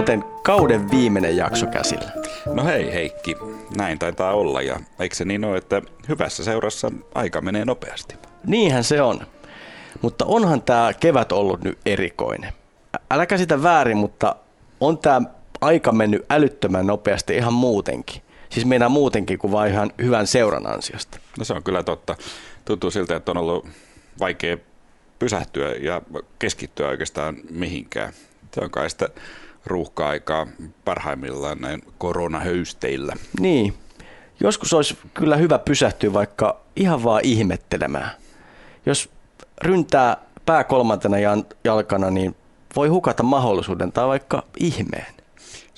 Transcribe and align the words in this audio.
muuten 0.00 0.24
kauden 0.42 0.90
viimeinen 0.90 1.36
jakso 1.36 1.66
käsillä. 1.66 2.10
No 2.46 2.64
hei 2.64 2.92
Heikki, 2.92 3.36
näin 3.76 3.98
taitaa 3.98 4.34
olla 4.34 4.62
ja 4.62 4.80
eikö 4.98 5.14
se 5.14 5.24
niin 5.24 5.44
ole, 5.44 5.56
että 5.56 5.82
hyvässä 6.08 6.44
seurassa 6.44 6.92
aika 7.14 7.40
menee 7.40 7.64
nopeasti? 7.64 8.14
Niinhän 8.46 8.84
se 8.84 9.02
on. 9.02 9.26
Mutta 10.02 10.24
onhan 10.24 10.62
tämä 10.62 10.92
kevät 11.00 11.32
ollut 11.32 11.64
nyt 11.64 11.78
erikoinen. 11.86 12.52
Älä 13.10 13.26
käsitä 13.26 13.62
väärin, 13.62 13.96
mutta 13.96 14.36
on 14.80 14.98
tämä 14.98 15.22
aika 15.60 15.92
mennyt 15.92 16.26
älyttömän 16.30 16.86
nopeasti 16.86 17.36
ihan 17.36 17.52
muutenkin. 17.52 18.22
Siis 18.50 18.66
meinaa 18.66 18.88
muutenkin 18.88 19.38
kuin 19.38 19.52
vain 19.52 19.72
ihan 19.72 19.92
hyvän 20.02 20.26
seuran 20.26 20.66
ansiosta. 20.66 21.18
No 21.38 21.44
se 21.44 21.54
on 21.54 21.62
kyllä 21.62 21.82
totta. 21.82 22.16
Tuntuu 22.64 22.90
siltä, 22.90 23.16
että 23.16 23.30
on 23.30 23.36
ollut 23.36 23.66
vaikea 24.20 24.56
pysähtyä 25.18 25.74
ja 25.74 26.02
keskittyä 26.38 26.88
oikeastaan 26.88 27.36
mihinkään. 27.50 28.12
Se 28.54 28.60
on 28.60 28.70
kai 28.70 28.90
sitä 28.90 29.08
ruuhka-aikaa 29.66 30.46
parhaimmillaan 30.84 31.60
näin 31.60 31.82
koronahöysteillä. 31.98 33.14
Niin. 33.40 33.74
Joskus 34.40 34.72
olisi 34.72 34.98
kyllä 35.14 35.36
hyvä 35.36 35.58
pysähtyä 35.58 36.12
vaikka 36.12 36.60
ihan 36.76 37.04
vaan 37.04 37.20
ihmettelemään. 37.24 38.10
Jos 38.86 39.10
ryntää 39.62 40.16
pää 40.46 40.64
kolmantena 40.64 41.16
jalkana, 41.64 42.10
niin 42.10 42.36
voi 42.76 42.88
hukata 42.88 43.22
mahdollisuuden 43.22 43.92
tai 43.92 44.06
vaikka 44.06 44.42
ihmeen. 44.60 45.14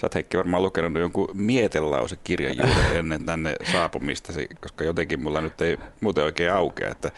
Sä 0.02 0.06
oot 0.06 0.14
Heikki 0.14 0.36
varmaan 0.36 0.62
lukenut 0.62 1.00
jonkun 1.00 1.28
mietelausekirjan 1.34 2.56
juuri 2.56 2.96
ennen 2.98 3.24
tänne 3.24 3.56
saapumistasi, 3.72 4.48
koska 4.60 4.84
jotenkin 4.84 5.22
mulla 5.22 5.40
nyt 5.40 5.60
ei 5.60 5.78
muuten 6.00 6.24
oikein 6.24 6.52
aukea, 6.52 6.90
että 6.90 7.10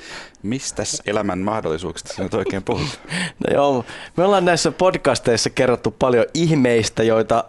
mistä 0.43 0.83
elämän 1.07 1.39
mahdollisuuksista 1.39 2.15
sä 2.15 2.23
nyt 2.23 2.35
oikein 2.35 2.63
puhut? 2.63 3.01
No 3.49 3.55
joo, 3.55 3.85
me 4.17 4.25
ollaan 4.25 4.45
näissä 4.45 4.71
podcasteissa 4.71 5.51
kerrottu 5.51 5.91
paljon 5.91 6.25
ihmeistä, 6.35 7.03
joita 7.03 7.45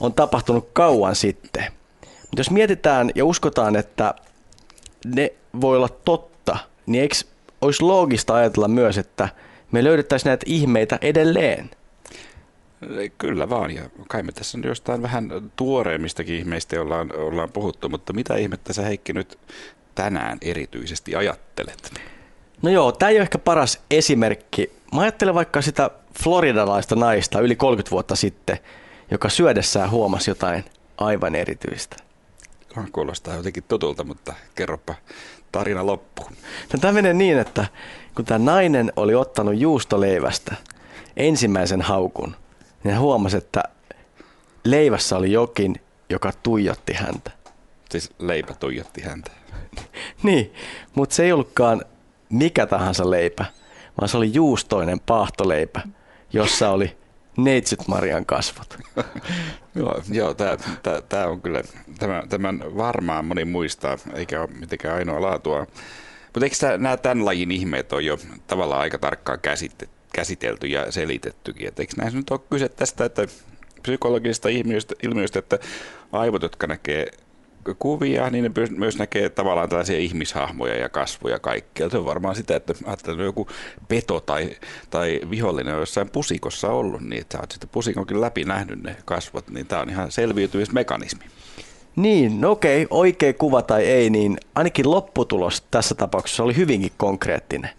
on 0.00 0.14
tapahtunut 0.14 0.68
kauan 0.72 1.16
sitten. 1.16 1.64
Mutta 2.02 2.40
jos 2.40 2.50
mietitään 2.50 3.10
ja 3.14 3.24
uskotaan, 3.24 3.76
että 3.76 4.14
ne 5.04 5.32
voi 5.60 5.76
olla 5.76 5.88
totta, 6.04 6.58
niin 6.86 7.02
eikö 7.02 7.14
olisi 7.60 7.82
loogista 7.82 8.34
ajatella 8.34 8.68
myös, 8.68 8.98
että 8.98 9.28
me 9.72 9.84
löydettäisiin 9.84 10.30
näitä 10.30 10.44
ihmeitä 10.48 10.98
edelleen– 11.02 11.70
Kyllä 13.18 13.48
vaan, 13.48 13.70
ja 13.70 13.82
kai 14.08 14.22
me 14.22 14.32
tässä 14.32 14.58
on 14.58 14.64
jostain 14.64 15.02
vähän 15.02 15.30
tuoreemmistakin 15.56 16.34
ihmeistä 16.34 16.80
ollaan, 16.80 17.16
ollaan 17.16 17.52
puhuttu, 17.52 17.88
mutta 17.88 18.12
mitä 18.12 18.36
ihmettä 18.36 18.72
sä 18.72 18.82
Heikki 18.82 19.12
nyt 19.12 19.38
tänään 19.94 20.38
erityisesti 20.40 21.16
ajattelet? 21.16 21.92
No 22.62 22.70
joo, 22.70 22.92
tämä 22.92 23.10
ei 23.10 23.16
ole 23.16 23.22
ehkä 23.22 23.38
paras 23.38 23.80
esimerkki. 23.90 24.72
Mä 24.94 25.00
ajattelen 25.00 25.34
vaikka 25.34 25.62
sitä 25.62 25.90
floridalaista 26.22 26.96
naista 26.96 27.40
yli 27.40 27.56
30 27.56 27.90
vuotta 27.90 28.16
sitten, 28.16 28.58
joka 29.10 29.28
syödessään 29.28 29.90
huomasi 29.90 30.30
jotain 30.30 30.64
aivan 30.98 31.34
erityistä. 31.34 31.96
Kuulostaa 32.92 33.34
jotenkin 33.34 33.64
tutulta, 33.68 34.04
mutta 34.04 34.34
kerropa 34.54 34.94
tarina 35.52 35.86
loppuun. 35.86 36.32
No, 36.72 36.78
tämä 36.80 36.92
menee 36.92 37.14
niin, 37.14 37.38
että 37.38 37.66
kun 38.14 38.24
tämä 38.24 38.38
nainen 38.38 38.92
oli 38.96 39.14
ottanut 39.14 39.56
juustoleivästä 39.56 40.54
ensimmäisen 41.16 41.82
haukun, 41.82 42.36
niin 42.84 42.92
hän 42.92 43.02
huomasi, 43.02 43.36
että 43.36 43.62
leivässä 44.64 45.16
oli 45.16 45.32
jokin, 45.32 45.80
joka 46.10 46.32
tuijotti 46.42 46.92
häntä. 46.92 47.30
Siis 47.90 48.10
leipä 48.18 48.54
tuijotti 48.54 49.02
häntä. 49.02 49.30
niin, 50.22 50.54
mutta 50.94 51.14
se 51.14 51.24
ei 51.24 51.32
ollutkaan 51.32 51.82
mikä 52.28 52.66
tahansa 52.66 53.10
leipä, 53.10 53.44
vaan 54.00 54.08
se 54.08 54.16
oli 54.16 54.34
juustoinen 54.34 55.00
paahtoleipä, 55.00 55.80
jossa 56.32 56.70
oli 56.70 56.96
neitsyt 57.36 57.88
Marian 57.88 58.26
kasvot. 58.26 58.78
joo, 59.74 60.02
joo 60.10 60.34
tämä 61.08 61.26
on 61.26 61.40
kyllä, 61.40 61.62
tämän, 61.98 62.28
tämän 62.28 62.76
varmaan 62.76 63.24
moni 63.24 63.44
muistaa, 63.44 63.98
eikä 64.14 64.40
ole 64.40 64.48
mitenkään 64.58 64.96
ainoa 64.96 65.22
laatua. 65.22 65.66
Mutta 66.24 66.46
eikö 66.46 66.78
nämä 66.78 66.96
tämän 66.96 67.24
lajin 67.24 67.50
ihmeet 67.50 67.92
ole 67.92 68.02
jo 68.02 68.18
tavallaan 68.46 68.80
aika 68.80 68.98
tarkkaan 68.98 69.40
käsitetty? 69.40 70.01
Käsitelty 70.14 70.66
ja 70.66 70.92
selitettykin. 70.92 71.68
Et 71.68 71.80
eikö 71.80 71.92
näissä 71.96 72.18
nyt 72.18 72.30
ole 72.30 72.40
kyse 72.50 72.68
tästä, 72.68 73.04
että 73.04 73.26
psykologisesta 73.82 74.48
ilmiöstä, 74.48 74.94
ilmiöstä, 75.02 75.38
että 75.38 75.58
aivot, 76.12 76.42
jotka 76.42 76.66
näkee 76.66 77.06
kuvia, 77.78 78.30
niin 78.30 78.44
ne 78.44 78.50
myös 78.76 78.98
näkee 78.98 79.28
tavallaan 79.28 79.68
tällaisia 79.68 79.98
ihmishahmoja 79.98 80.76
ja 80.76 80.88
kasvoja 80.88 81.38
kaikkea. 81.38 81.88
Se 81.88 81.98
on 81.98 82.04
varmaan 82.04 82.34
sitä, 82.34 82.56
että 82.56 82.74
ajattelee 82.84 83.24
joku 83.24 83.48
peto 83.88 84.20
tai, 84.20 84.56
tai 84.90 85.20
vihollinen 85.30 85.74
on 85.74 85.80
jossain 85.80 86.10
pusikossa 86.10 86.68
ollut, 86.68 87.00
niin 87.00 87.20
että 87.20 87.36
sä 87.36 87.40
oot 87.40 87.50
sitten 87.50 87.70
pusikonkin 87.72 88.20
läpi 88.20 88.44
nähnyt 88.44 88.82
ne 88.82 88.96
kasvot, 89.04 89.50
niin 89.50 89.66
tämä 89.66 89.82
on 89.82 89.90
ihan 89.90 90.12
selviytymismekanismi. 90.12 91.24
Niin, 91.96 92.40
no 92.40 92.50
okei, 92.50 92.86
oikea 92.90 93.32
kuva 93.32 93.62
tai 93.62 93.84
ei, 93.84 94.10
niin 94.10 94.38
ainakin 94.54 94.90
lopputulos 94.90 95.64
tässä 95.70 95.94
tapauksessa 95.94 96.42
oli 96.42 96.56
hyvinkin 96.56 96.92
konkreettinen. 96.96 97.70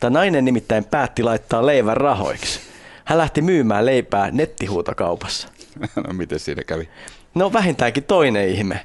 Tämä 0.00 0.18
nainen 0.18 0.44
nimittäin 0.44 0.84
päätti 0.84 1.22
laittaa 1.22 1.66
leivän 1.66 1.96
rahoiksi. 1.96 2.60
Hän 3.04 3.18
lähti 3.18 3.42
myymään 3.42 3.86
leipää 3.86 4.30
nettihuutokaupassa. 4.30 5.48
No 6.06 6.12
miten 6.12 6.38
siinä 6.38 6.62
kävi? 6.62 6.88
No 7.34 7.52
vähintäänkin 7.52 8.04
toinen 8.04 8.48
ihme. 8.48 8.80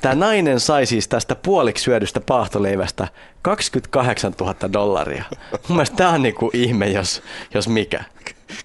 Tämä 0.00 0.14
nainen 0.14 0.60
sai 0.60 0.86
siis 0.86 1.08
tästä 1.08 1.34
puoliksi 1.34 1.84
syödystä 1.84 2.20
paahtoleivästä 2.20 3.08
28 3.42 4.34
000 4.40 4.54
dollaria. 4.72 5.24
Mun 5.50 5.76
mielestä 5.76 5.96
tämä 5.96 6.10
on 6.10 6.22
niinku 6.22 6.50
ihme, 6.52 6.88
jos, 6.88 7.22
jos 7.54 7.68
mikä. 7.68 8.04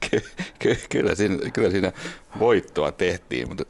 Ky- 0.10 0.26
ky- 0.60 0.78
kyllä, 0.90 1.16
siinä, 1.16 1.50
kyllä 1.54 1.70
siinä 1.70 1.92
voittoa 2.40 2.92
tehtiin, 2.92 3.48
mutta 3.48 3.64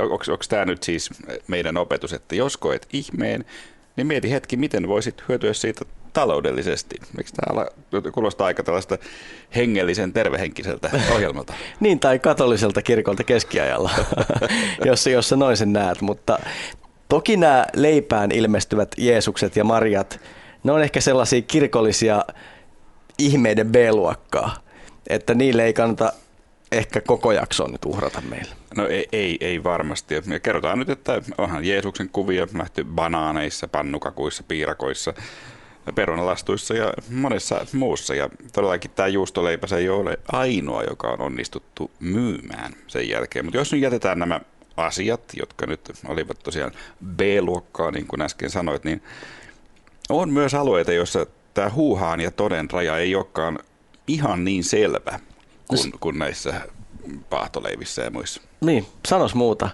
onko 0.00 0.44
tämä 0.48 0.64
nyt 0.64 0.82
siis 0.82 1.10
meidän 1.48 1.76
opetus, 1.76 2.12
että 2.12 2.34
jos 2.34 2.56
koet 2.56 2.88
ihmeen, 2.92 3.44
niin 3.96 4.06
mieti 4.06 4.30
hetki, 4.30 4.56
miten 4.56 4.88
voisit 4.88 5.22
hyötyä 5.28 5.52
siitä 5.52 5.84
taloudellisesti. 6.12 6.96
Miksi 7.16 7.34
tämä 7.34 7.66
kuulostaa 8.12 8.46
aika 8.46 8.62
tällaista 8.62 8.98
hengellisen 9.56 10.12
tervehenkiseltä 10.12 10.90
ohjelmalta? 11.14 11.54
niin, 11.80 12.00
tai 12.00 12.18
katoliselta 12.18 12.82
kirkolta 12.82 13.24
keskiajalla, 13.24 13.90
jos, 14.84 15.06
jos 15.06 15.28
sä 15.28 15.36
noin 15.36 15.56
sen 15.56 15.72
näet. 15.72 16.00
Mutta 16.00 16.38
toki 17.08 17.36
nämä 17.36 17.66
leipään 17.76 18.32
ilmestyvät 18.32 18.94
Jeesukset 18.98 19.56
ja 19.56 19.64
Marjat, 19.64 20.20
ne 20.64 20.72
on 20.72 20.82
ehkä 20.82 21.00
sellaisia 21.00 21.42
kirkollisia 21.42 22.24
ihmeiden 23.18 23.72
B-luokkaa, 23.72 24.63
että 25.08 25.34
niille 25.34 25.64
ei 25.64 25.72
kannata 25.72 26.12
ehkä 26.72 27.00
koko 27.00 27.32
jaksoon 27.32 27.72
nyt 27.72 27.84
uhrata 27.84 28.20
meille. 28.20 28.54
No 28.76 28.86
ei, 28.86 29.08
ei, 29.12 29.38
ei 29.40 29.64
varmasti. 29.64 30.14
Ja 30.14 30.40
kerrotaan 30.40 30.78
nyt, 30.78 30.90
että 30.90 31.22
onhan 31.38 31.64
Jeesuksen 31.64 32.08
kuvia 32.08 32.46
nähty 32.52 32.84
banaaneissa, 32.84 33.68
pannukakuissa, 33.68 34.42
piirakoissa, 34.48 35.14
perunalastuissa 35.94 36.74
ja 36.74 36.92
monessa 37.10 37.66
muussa. 37.72 38.14
Ja 38.14 38.28
todellakin 38.52 38.90
tämä 38.90 39.08
juustoleipä 39.08 39.66
se 39.66 39.76
ei 39.76 39.88
ole 39.88 40.18
ainoa, 40.32 40.82
joka 40.82 41.08
on 41.08 41.20
onnistuttu 41.20 41.90
myymään 42.00 42.72
sen 42.86 43.08
jälkeen. 43.08 43.44
Mutta 43.44 43.58
jos 43.58 43.72
nyt 43.72 43.82
jätetään 43.82 44.18
nämä 44.18 44.40
asiat, 44.76 45.20
jotka 45.36 45.66
nyt 45.66 45.92
olivat 46.08 46.38
tosiaan 46.42 46.72
B-luokkaa, 47.16 47.90
niin 47.90 48.06
kuin 48.06 48.22
äsken 48.22 48.50
sanoit, 48.50 48.84
niin 48.84 49.02
on 50.08 50.30
myös 50.30 50.54
alueita, 50.54 50.92
joissa 50.92 51.26
tämä 51.54 51.70
huuhaan 51.70 52.20
ja 52.20 52.30
toden 52.30 52.70
raja 52.70 52.98
ei 52.98 53.14
olekaan 53.14 53.58
ihan 54.06 54.44
niin 54.44 54.64
selvä 54.64 55.20
kuin, 55.68 55.92
kuin 56.00 56.18
näissä 56.18 56.60
paahtoleivissä 57.30 58.02
ja 58.02 58.10
muissa. 58.10 58.40
Niin, 58.60 58.86
sanos 59.08 59.34
muuta. 59.34 59.70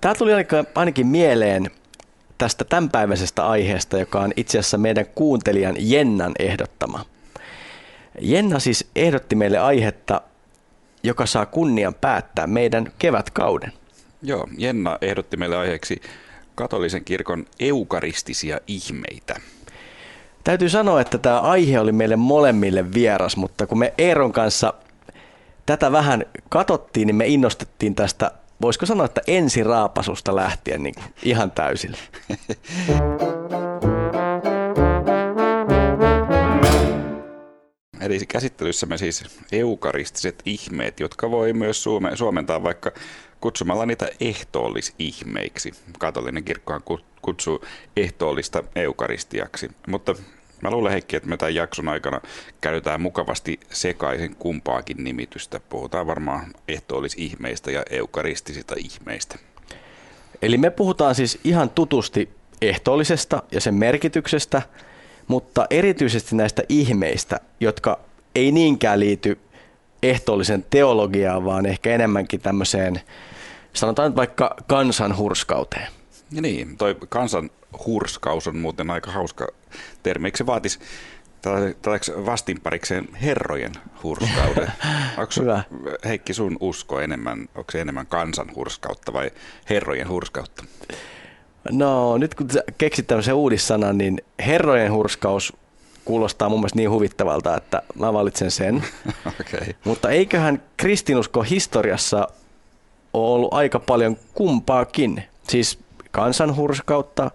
Tämä 0.00 0.14
tuli 0.14 0.30
ainakin 0.74 1.06
mieleen 1.06 1.70
tästä 2.38 2.64
tämänpäiväisestä 2.64 3.46
aiheesta, 3.46 3.98
joka 3.98 4.20
on 4.20 4.32
itse 4.36 4.58
asiassa 4.58 4.78
meidän 4.78 5.06
kuuntelijan 5.14 5.74
Jennan 5.78 6.32
ehdottama. 6.38 7.04
Jenna 8.20 8.58
siis 8.58 8.90
ehdotti 8.96 9.34
meille 9.36 9.58
aihetta, 9.58 10.20
joka 11.02 11.26
saa 11.26 11.46
kunnian 11.46 11.94
päättää 11.94 12.46
meidän 12.46 12.92
kevätkauden. 12.98 13.72
Joo, 14.22 14.48
Jenna 14.58 14.98
ehdotti 15.00 15.36
meille 15.36 15.56
aiheeksi 15.56 16.00
katolisen 16.54 17.04
kirkon 17.04 17.46
eukaristisia 17.60 18.60
ihmeitä. 18.66 19.40
Täytyy 20.44 20.68
sanoa, 20.68 21.00
että 21.00 21.18
tämä 21.18 21.40
aihe 21.40 21.80
oli 21.80 21.92
meille 21.92 22.16
molemmille 22.16 22.94
vieras, 22.94 23.36
mutta 23.36 23.66
kun 23.66 23.78
me 23.78 23.94
Eeron 23.98 24.32
kanssa 24.32 24.74
tätä 25.66 25.92
vähän 25.92 26.24
katottiin, 26.48 27.06
niin 27.06 27.16
me 27.16 27.26
innostettiin 27.26 27.94
tästä, 27.94 28.30
voisiko 28.62 28.86
sanoa, 28.86 29.06
että 29.06 29.20
ensiraapasusta 29.26 30.36
lähtien 30.36 30.82
niin 30.82 30.94
ihan 31.22 31.50
täysillä. 31.50 31.98
Eli 38.00 38.18
käsittelyssämme 38.28 38.98
siis 38.98 39.24
eukaristiset 39.52 40.42
ihmeet, 40.44 41.00
jotka 41.00 41.30
voi 41.30 41.52
myös 41.52 41.82
suome, 41.82 42.16
suomentaa 42.16 42.62
vaikka 42.62 42.92
kutsumalla 43.42 43.86
niitä 43.86 44.08
ehtoollisihmeiksi. 44.20 45.72
Katolinen 45.98 46.44
kirkkohan 46.44 46.82
kutsuu 47.22 47.64
ehtoollista 47.96 48.62
eukaristiaksi. 48.76 49.70
Mutta 49.88 50.14
Mä 50.62 50.70
luulen 50.70 50.92
Heikki, 50.92 51.16
että 51.16 51.28
me 51.28 51.36
tämän 51.36 51.54
jakson 51.54 51.88
aikana 51.88 52.20
käytetään 52.60 53.00
mukavasti 53.00 53.60
sekaisin 53.72 54.36
kumpaakin 54.36 55.04
nimitystä. 55.04 55.60
Puhutaan 55.68 56.06
varmaan 56.06 56.46
ehtoollisihmeistä 56.68 57.70
ja 57.70 57.82
eukaristisista 57.90 58.74
ihmeistä. 58.78 59.38
Eli 60.42 60.58
me 60.58 60.70
puhutaan 60.70 61.14
siis 61.14 61.38
ihan 61.44 61.70
tutusti 61.70 62.28
ehtoollisesta 62.62 63.42
ja 63.50 63.60
sen 63.60 63.74
merkityksestä, 63.74 64.62
mutta 65.28 65.66
erityisesti 65.70 66.36
näistä 66.36 66.62
ihmeistä, 66.68 67.40
jotka 67.60 68.00
ei 68.34 68.52
niinkään 68.52 69.00
liity 69.00 69.38
ehtoollisen 70.02 70.66
teologiaan, 70.70 71.44
vaan 71.44 71.66
ehkä 71.66 71.94
enemmänkin 71.94 72.40
tämmöiseen, 72.40 73.00
sanotaan 73.72 74.10
nyt 74.10 74.16
vaikka 74.16 74.56
kansanhurskauteen. 74.66 75.88
Ja 76.32 76.42
niin, 76.42 76.76
toi 76.76 76.96
kansanhurskaus 77.08 78.46
on 78.46 78.56
muuten 78.56 78.90
aika 78.90 79.10
hauska 79.10 79.48
termi. 80.02 80.28
Eikö 80.28 80.38
se 80.38 80.46
vaatisi 80.46 80.78
tällaiseksi 81.82 82.12
vastinparikseen 82.26 83.08
herrojen 83.22 83.72
hurskauden? 84.02 84.72
Onko 85.18 85.32
Hyvä. 85.40 85.62
Heikki 86.04 86.34
sun 86.34 86.56
usko 86.60 87.00
enemmän, 87.00 87.40
onko 87.54 87.70
se 87.72 87.80
enemmän 87.80 88.06
kansanhurskautta 88.06 89.12
vai 89.12 89.30
herrojen 89.70 90.08
hurskautta? 90.08 90.64
No 91.70 92.18
nyt 92.18 92.34
kun 92.34 92.48
keksit 92.78 93.06
tämmöisen 93.06 93.34
uudissanan, 93.34 93.98
niin 93.98 94.22
herrojen 94.46 94.92
hurskaus 94.92 95.52
kuulostaa 96.04 96.48
mun 96.48 96.58
mielestä 96.60 96.76
niin 96.76 96.90
huvittavalta, 96.90 97.56
että 97.56 97.82
mä 97.98 98.12
valitsen 98.12 98.50
sen. 98.50 98.84
okay. 99.40 99.74
Mutta 99.84 100.10
eiköhän 100.10 100.62
kristinusko 100.76 101.42
historiassa 101.42 102.28
ole 103.12 103.34
ollut 103.34 103.54
aika 103.54 103.78
paljon 103.78 104.16
kumpaakin. 104.34 105.22
Siis 105.48 105.78
kansanhurskautta 106.10 107.30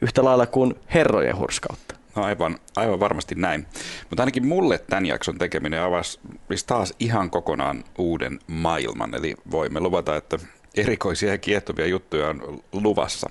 yhtä 0.00 0.24
lailla 0.24 0.46
kuin 0.46 0.74
herrojen 0.94 1.38
hurskautta. 1.38 1.96
No 2.16 2.22
aivan, 2.22 2.58
aivan 2.76 3.00
varmasti 3.00 3.34
näin. 3.34 3.66
Mutta 4.10 4.22
ainakin 4.22 4.46
mulle 4.46 4.78
tämän 4.78 5.06
jakson 5.06 5.38
tekeminen 5.38 5.82
avasi 5.82 6.20
taas 6.66 6.94
ihan 7.00 7.30
kokonaan 7.30 7.84
uuden 7.98 8.38
maailman. 8.46 9.14
Eli 9.14 9.34
voimme 9.50 9.80
luvata, 9.80 10.16
että 10.16 10.38
erikoisia 10.76 11.30
ja 11.30 11.38
kiehtovia 11.38 11.86
juttuja 11.86 12.28
on 12.28 12.62
luvassa. 12.72 13.30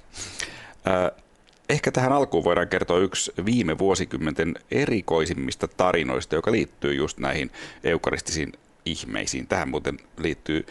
Ehkä 1.70 1.92
tähän 1.92 2.14
alkuun 2.14 2.44
voidaan 2.44 2.68
kertoa 2.68 3.00
yksi 3.00 3.32
viime 3.46 3.78
vuosikymmenten 3.78 4.56
erikoisimmista 4.72 5.68
tarinoista, 5.68 6.36
joka 6.36 6.52
liittyy 6.52 6.94
just 6.94 7.18
näihin 7.18 7.52
eukaristisiin 7.84 8.54
ihmeisiin. 8.86 9.48
Tähän 9.48 9.70
muuten 9.70 9.98
liittyy 10.18 10.66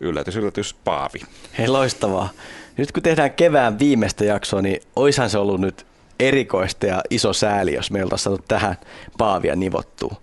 yllätys, 0.00 0.36
yllätys, 0.36 0.74
Paavi. 0.74 1.20
Hei, 1.58 1.68
loistavaa. 1.68 2.28
Nyt 2.76 2.92
kun 2.92 3.02
tehdään 3.02 3.30
kevään 3.30 3.78
viimeistä 3.78 4.24
jaksoa, 4.24 4.62
niin 4.62 4.82
oishan 4.96 5.30
se 5.30 5.38
ollut 5.38 5.60
nyt 5.60 5.86
erikoista 6.20 6.86
ja 6.86 7.02
iso 7.10 7.32
sääli, 7.32 7.74
jos 7.74 7.90
meiltä 7.90 8.12
olisi 8.12 8.22
saatu 8.22 8.44
tähän 8.48 8.76
Paavia 9.18 9.56
nivottua. 9.56 10.14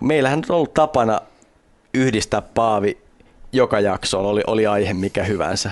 Meillähän 0.00 0.38
on 0.48 0.56
ollut 0.56 0.74
tapana 0.74 1.20
yhdistää 1.94 2.42
Paavi 2.42 2.98
joka 3.52 3.80
jaksoon, 3.80 4.26
oli, 4.26 4.42
oli 4.46 4.66
aihe 4.66 4.94
mikä 4.94 5.24
hyvänsä. 5.24 5.70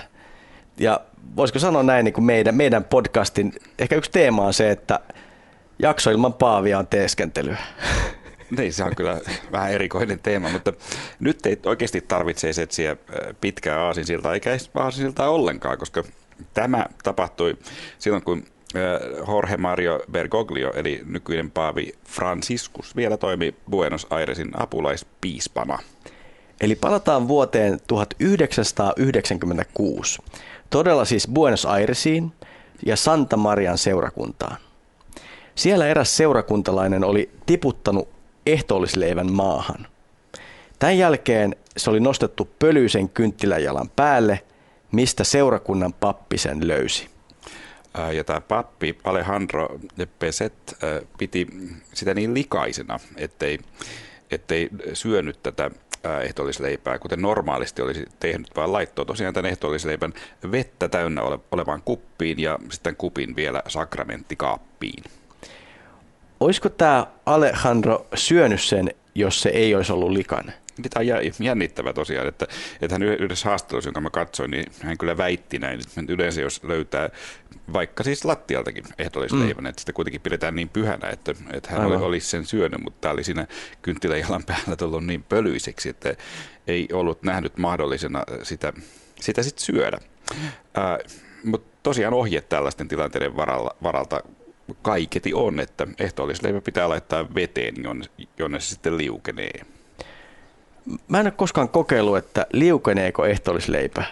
Ja 0.80 1.00
voisiko 1.36 1.58
sanoa 1.58 1.82
näin, 1.82 2.04
niin 2.04 2.12
kuin 2.12 2.24
meidän, 2.24 2.54
meidän 2.54 2.84
podcastin 2.84 3.52
ehkä 3.78 3.96
yksi 3.96 4.10
teema 4.10 4.44
on 4.44 4.54
se, 4.54 4.70
että 4.70 5.00
jakso 5.78 6.10
ilman 6.10 6.34
Paavia 6.34 6.78
on 6.78 6.86
teeskentelyä. 6.86 7.56
Niin, 8.56 8.72
se 8.72 8.84
on 8.84 8.96
kyllä 8.96 9.20
vähän 9.52 9.72
erikoinen 9.72 10.18
teema, 10.18 10.48
mutta 10.48 10.72
nyt 11.20 11.46
ei 11.46 11.58
oikeasti 11.66 12.00
tarvitse 12.00 12.50
etsiä 12.62 12.96
pitkää 13.40 13.84
aasinsiltaa, 13.84 14.34
eikä 14.34 14.50
aasinsiltaa 14.74 15.30
ollenkaan, 15.30 15.78
koska 15.78 16.04
tämä 16.54 16.86
tapahtui 17.02 17.56
silloin, 17.98 18.22
kun 18.22 18.44
Jorge 19.28 19.56
Mario 19.56 20.00
Bergoglio, 20.12 20.72
eli 20.74 21.02
nykyinen 21.06 21.50
paavi 21.50 21.92
Franciscus, 22.04 22.96
vielä 22.96 23.16
toimi 23.16 23.54
Buenos 23.70 24.06
Airesin 24.10 24.50
apulaispiispana. 24.54 25.78
Eli 26.60 26.74
palataan 26.74 27.28
vuoteen 27.28 27.80
1996. 27.86 30.22
Todella 30.70 31.04
siis 31.04 31.28
Buenos 31.28 31.66
Airesiin 31.66 32.32
ja 32.86 32.96
Santa 32.96 33.36
Marian 33.36 33.78
seurakuntaan. 33.78 34.56
Siellä 35.54 35.86
eräs 35.86 36.16
seurakuntalainen 36.16 37.04
oli 37.04 37.30
tiputtanut 37.46 38.08
ehtoollisleivän 38.52 39.32
maahan. 39.32 39.86
Tämän 40.78 40.98
jälkeen 40.98 41.56
se 41.76 41.90
oli 41.90 42.00
nostettu 42.00 42.48
pölyisen 42.58 43.08
kynttiläjalan 43.08 43.90
päälle, 43.96 44.40
mistä 44.92 45.24
seurakunnan 45.24 45.92
pappi 45.92 46.38
sen 46.38 46.68
löysi. 46.68 47.08
Ja 48.12 48.24
tämä 48.24 48.40
pappi 48.40 48.98
Alejandro 49.04 49.78
Peset 50.18 50.54
piti 51.18 51.46
sitä 51.94 52.14
niin 52.14 52.34
likaisena, 52.34 52.98
ettei, 53.16 53.58
ettei 54.30 54.68
syönyt 54.92 55.42
tätä 55.42 55.70
ehtoollisleipää, 56.24 56.98
kuten 56.98 57.22
normaalisti 57.22 57.82
olisi 57.82 58.04
tehnyt, 58.20 58.50
vaan 58.56 58.72
laittoi 58.72 59.06
tosiaan 59.06 59.34
tämän 59.34 59.50
ehtoollisleipän 59.50 60.12
vettä 60.50 60.88
täynnä 60.88 61.22
ole, 61.22 61.38
olevaan 61.52 61.82
kuppiin 61.82 62.40
ja 62.40 62.58
sitten 62.70 62.96
kupin 62.96 63.36
vielä 63.36 63.62
sakramentikaappiin. 63.68 65.04
Olisiko 66.40 66.68
tämä 66.68 67.06
Alejandro 67.26 68.06
syönyt 68.14 68.60
sen, 68.60 68.90
jos 69.14 69.40
se 69.40 69.48
ei 69.48 69.74
olisi 69.74 69.92
ollut 69.92 70.10
likainen? 70.10 70.54
Tämä 70.90 71.04
on 71.18 71.44
jännittävä 71.46 71.92
tosiaan, 71.92 72.28
että, 72.28 72.46
että 72.80 72.94
hän 72.94 73.02
yhdessä 73.02 73.48
haastattelussa, 73.48 73.88
jonka 73.88 74.00
mä 74.00 74.10
katsoin, 74.10 74.50
niin 74.50 74.66
hän 74.82 74.98
kyllä 74.98 75.16
väitti 75.16 75.58
näin, 75.58 75.80
että 75.80 76.12
yleensä 76.12 76.40
jos 76.40 76.64
löytää 76.64 77.10
vaikka 77.72 78.04
siis 78.04 78.24
lattialtakin 78.24 78.84
ehtoollisleivän, 78.98 79.64
mm. 79.64 79.66
että 79.66 79.80
sitä 79.80 79.92
kuitenkin 79.92 80.20
pidetään 80.20 80.54
niin 80.54 80.68
pyhänä, 80.68 81.08
että, 81.10 81.34
että 81.52 81.70
hän 81.70 81.86
oli, 81.86 81.96
olisi 81.96 82.28
sen 82.28 82.46
syönyt, 82.46 82.80
mutta 82.80 83.00
tämä 83.00 83.12
oli 83.12 83.24
siinä 83.24 83.46
kynttiläjalan 83.82 84.44
päällä 84.44 84.76
tullut 84.76 85.06
niin 85.06 85.22
pölyiseksi, 85.22 85.88
että 85.88 86.14
ei 86.66 86.88
ollut 86.92 87.22
nähnyt 87.22 87.58
mahdollisena 87.58 88.24
sitä, 88.42 88.72
sitä 89.20 89.42
sitten 89.42 89.64
syödä. 89.64 89.98
Äh, 90.78 90.98
mutta 91.44 91.78
tosiaan 91.82 92.14
ohje 92.14 92.40
tällaisten 92.40 92.88
tilanteiden 92.88 93.36
varalla, 93.36 93.76
varalta 93.82 94.20
kaiketi 94.82 95.34
on, 95.34 95.60
että 95.60 95.86
ehtoollisleivä 95.98 96.60
pitää 96.60 96.88
laittaa 96.88 97.34
veteen, 97.34 97.74
jonne, 97.82 98.06
jonne 98.38 98.60
se 98.60 98.68
sitten 98.68 98.98
liukenee. 98.98 99.60
Mä 101.08 101.20
en 101.20 101.26
ole 101.26 101.30
koskaan 101.30 101.68
kokeillut, 101.68 102.16
että 102.16 102.46
liukeneeko 102.52 103.26
ehtoollisleipä 103.26 104.04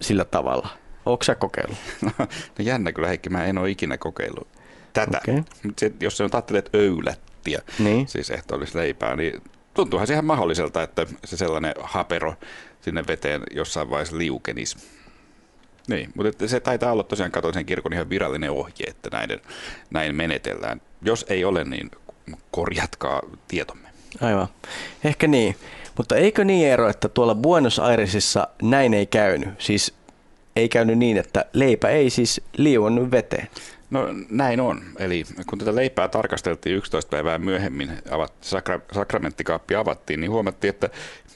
sillä 0.00 0.24
tavalla. 0.24 0.68
Onko 1.06 1.24
sä 1.24 1.34
kokeillut? 1.34 1.78
No, 2.02 2.12
no 2.18 2.64
jännä 2.64 2.92
kyllä 2.92 3.08
Heikki, 3.08 3.30
mä 3.30 3.44
en 3.44 3.58
ole 3.58 3.70
ikinä 3.70 3.98
kokeillut 3.98 4.48
tätä. 4.92 5.20
Okay. 5.28 5.42
Se, 5.78 5.92
jos 6.00 6.16
se 6.16 6.24
on 6.24 6.30
ajattelet 6.32 6.70
öylättiä, 6.74 7.62
niin. 7.78 8.08
siis 8.08 8.30
ehtoollisleipää, 8.30 9.16
niin 9.16 9.42
tuntuuhan 9.74 10.06
se 10.06 10.12
ihan 10.12 10.24
mahdolliselta, 10.24 10.82
että 10.82 11.06
se 11.24 11.36
sellainen 11.36 11.74
hapero 11.80 12.34
sinne 12.80 13.04
veteen 13.06 13.42
jossain 13.50 13.90
vaiheessa 13.90 14.18
liukenisi. 14.18 14.76
Niin, 15.88 16.10
mutta 16.14 16.48
se 16.48 16.60
taitaa 16.60 16.92
olla 16.92 17.02
tosiaan 17.02 17.32
katolisen 17.32 17.66
kirkon 17.66 17.92
ihan 17.92 18.10
virallinen 18.10 18.50
ohje, 18.50 18.86
että 18.86 19.10
näin, 19.12 19.40
näin 19.90 20.14
menetellään. 20.14 20.80
Jos 21.02 21.26
ei 21.28 21.44
ole, 21.44 21.64
niin 21.64 21.90
korjatkaa 22.50 23.22
tietomme. 23.48 23.88
Aivan. 24.20 24.48
Ehkä 25.04 25.26
niin. 25.26 25.56
Mutta 25.96 26.16
eikö 26.16 26.44
niin 26.44 26.68
ero, 26.68 26.88
että 26.88 27.08
tuolla 27.08 27.34
Buenos 27.34 27.78
Airesissa 27.78 28.48
näin 28.62 28.94
ei 28.94 29.06
käynyt? 29.06 29.48
Siis 29.58 29.94
ei 30.56 30.68
käynyt 30.68 30.98
niin, 30.98 31.16
että 31.16 31.44
leipä 31.52 31.88
ei 31.88 32.10
siis 32.10 32.40
liuonnut 32.56 33.10
veteen. 33.10 33.48
No 33.90 34.06
näin 34.30 34.60
on. 34.60 34.82
Eli 34.98 35.24
kun 35.46 35.58
tätä 35.58 35.74
leipää 35.74 36.08
tarkasteltiin 36.08 36.76
11 36.76 37.10
päivää 37.10 37.38
myöhemmin, 37.38 37.90
avat, 38.10 38.32
sakra, 38.40 38.80
sakramentikaappi 38.92 39.74
avattiin, 39.74 40.20
niin 40.20 40.30
huomattiin, 40.30 40.68
että 40.68 40.90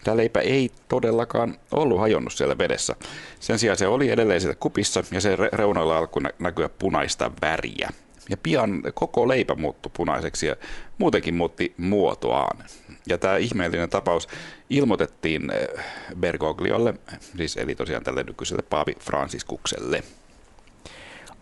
tämä 0.06 0.16
leipä 0.16 0.40
ei 0.40 0.70
todellakaan 0.88 1.58
ollut 1.72 2.00
hajonnut 2.00 2.32
siellä 2.32 2.58
vedessä. 2.58 2.96
Sen 3.40 3.58
sijaan 3.58 3.78
se 3.78 3.86
oli 3.86 4.10
edelleen 4.10 4.40
siellä 4.40 4.56
kupissa 4.60 5.04
ja 5.10 5.20
se 5.20 5.36
reunoilla 5.36 5.98
alkoi 5.98 6.22
näkyä 6.38 6.68
punaista 6.68 7.30
väriä. 7.42 7.90
Ja 8.30 8.36
pian 8.36 8.82
koko 8.94 9.28
leipä 9.28 9.54
muuttui 9.54 9.90
punaiseksi 9.96 10.46
ja 10.46 10.56
muutenkin 10.98 11.34
muutti 11.34 11.74
muotoaan. 11.76 12.64
Ja 13.06 13.18
tämä 13.18 13.36
ihmeellinen 13.36 13.90
tapaus 13.90 14.28
ilmoitettiin 14.70 15.50
eh, 15.50 15.84
Bergogliolle, 16.20 16.94
siis 17.36 17.56
eli 17.56 17.74
tosiaan 17.74 18.04
tälle 18.04 18.22
nykyiselle 18.22 18.62
Paavi 18.62 18.94
Franciskukselle. 19.00 20.02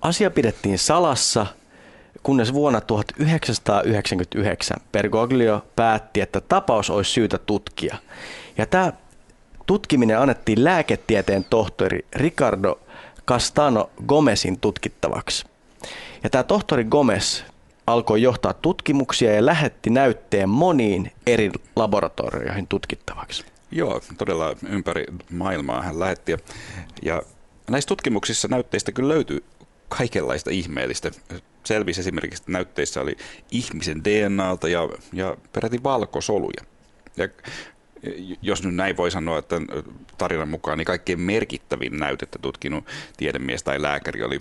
Asia 0.02 0.30
pidettiin 0.30 0.78
salassa, 0.78 1.46
kunnes 2.22 2.52
vuonna 2.52 2.80
1999 2.80 4.76
Bergoglio 4.92 5.66
päätti, 5.76 6.20
että 6.20 6.40
tapaus 6.40 6.90
olisi 6.90 7.10
syytä 7.10 7.38
tutkia. 7.38 7.96
Ja 8.58 8.66
tämä 8.66 8.92
tutkiminen 9.66 10.18
annettiin 10.18 10.64
lääketieteen 10.64 11.44
tohtori 11.44 12.06
Ricardo 12.16 12.80
Castano 13.26 13.90
Gomezin 14.06 14.60
tutkittavaksi. 14.60 15.44
Ja 16.22 16.30
tämä 16.30 16.42
tohtori 16.42 16.84
Gomez 16.84 17.42
alkoi 17.86 18.22
johtaa 18.22 18.52
tutkimuksia 18.54 19.34
ja 19.34 19.46
lähetti 19.46 19.90
näytteen 19.90 20.48
moniin 20.48 21.12
eri 21.26 21.50
laboratorioihin 21.76 22.66
tutkittavaksi. 22.66 23.44
Joo, 23.70 24.00
todella 24.18 24.56
ympäri 24.68 25.04
maailmaa 25.30 25.82
hän 25.82 26.00
lähetti. 26.00 26.36
Ja, 27.02 27.22
näissä 27.70 27.88
tutkimuksissa 27.88 28.48
näytteistä 28.48 28.92
kyllä 28.92 29.08
löytyy 29.08 29.44
kaikenlaista 29.88 30.50
ihmeellistä. 30.50 31.10
selvisi 31.64 32.00
esimerkiksi, 32.00 32.42
että 32.42 32.52
näytteissä 32.52 33.00
oli 33.00 33.16
ihmisen 33.50 34.04
DNAlta 34.04 34.68
ja, 34.68 34.88
ja 35.12 35.36
peräti 35.52 35.82
valkosoluja. 35.82 36.64
Ja 37.16 37.28
jos 38.42 38.62
nyt 38.62 38.74
näin 38.74 38.96
voi 38.96 39.10
sanoa, 39.10 39.38
että 39.38 39.56
tarinan 40.18 40.48
mukaan 40.48 40.78
niin 40.78 40.86
kaikkein 40.86 41.20
merkittävin 41.20 41.98
näytettä 41.98 42.38
tutkinut 42.42 42.84
tiedemies 43.16 43.62
tai 43.62 43.82
lääkäri 43.82 44.22
oli 44.22 44.38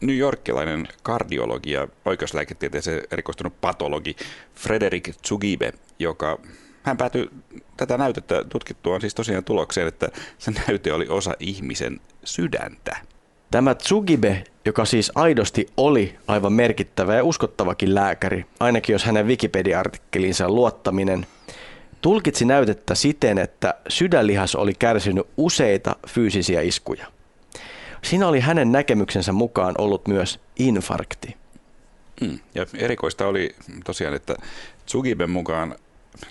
New 0.00 0.16
Yorkilainen 0.16 0.88
kardiologi 1.02 1.70
ja 1.70 1.88
oikeuslääketieteeseen 2.04 3.02
erikoistunut 3.10 3.60
patologi 3.60 4.16
Frederick 4.54 5.16
Tsugibe, 5.22 5.72
joka 5.98 6.38
hän 6.82 6.96
päätyi 6.96 7.30
tätä 7.76 7.98
näytettä 7.98 8.44
tutkittuaan 8.44 9.00
siis 9.00 9.14
tosiaan 9.14 9.44
tulokseen, 9.44 9.88
että 9.88 10.08
se 10.38 10.50
näyte 10.50 10.92
oli 10.92 11.08
osa 11.08 11.34
ihmisen 11.40 12.00
sydäntä. 12.24 12.96
Tämä 13.50 13.74
Tsugibe, 13.74 14.44
joka 14.64 14.84
siis 14.84 15.12
aidosti 15.14 15.66
oli 15.76 16.16
aivan 16.26 16.52
merkittävä 16.52 17.14
ja 17.14 17.24
uskottavakin 17.24 17.94
lääkäri, 17.94 18.46
ainakin 18.60 18.92
jos 18.92 19.04
hänen 19.04 19.26
Wikipedia-artikkelinsa 19.26 20.48
luottaminen, 20.48 21.26
tulkitsi 22.02 22.44
näytettä 22.44 22.94
siten, 22.94 23.38
että 23.38 23.74
sydänlihas 23.88 24.54
oli 24.54 24.72
kärsinyt 24.78 25.26
useita 25.36 25.96
fyysisiä 26.08 26.60
iskuja. 26.60 27.06
Siinä 28.02 28.28
oli 28.28 28.40
hänen 28.40 28.72
näkemyksensä 28.72 29.32
mukaan 29.32 29.74
ollut 29.78 30.08
myös 30.08 30.40
infarkti. 30.58 31.36
Mm. 32.20 32.38
Ja 32.54 32.66
erikoista 32.78 33.26
oli 33.26 33.54
tosiaan, 33.84 34.14
että 34.14 34.34
Tsugiben 34.86 35.30
mukaan 35.30 35.74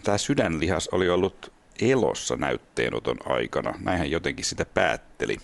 tämä 0.04 0.18
sydänlihas 0.18 0.88
oli 0.92 1.10
ollut 1.10 1.52
elossa 1.82 2.36
näytteenoton 2.36 3.18
aikana. 3.26 3.74
Näin 3.84 3.98
hän 3.98 4.12
jotenkin 4.12 4.46
sitä 4.46 4.66
päätteli. 4.66 5.38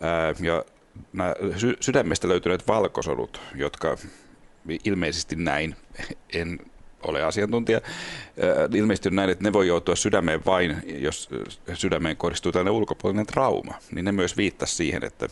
Ää, 0.00 0.34
ja 0.40 0.64
nämä 1.12 1.34
sydämestä 1.80 2.28
löytyneet 2.28 2.68
valkosolut, 2.68 3.40
jotka 3.54 3.96
ilmeisesti 4.84 5.36
näin, 5.36 5.76
en 6.32 6.58
ole 7.04 7.22
asiantuntija, 7.22 7.80
ilmeisesti 8.74 9.08
on 9.08 9.16
näin, 9.16 9.30
että 9.30 9.44
ne 9.44 9.52
voi 9.52 9.68
joutua 9.68 9.96
sydämeen 9.96 10.44
vain, 10.46 10.82
jos 10.86 11.28
sydämeen 11.74 12.16
kohdistuu 12.16 12.52
tällainen 12.52 12.72
ulkopuolinen 12.72 13.26
trauma. 13.26 13.74
Niin 13.94 14.04
ne 14.04 14.12
myös 14.12 14.36
viittasi 14.36 14.74
siihen, 14.74 15.04
että, 15.04 15.28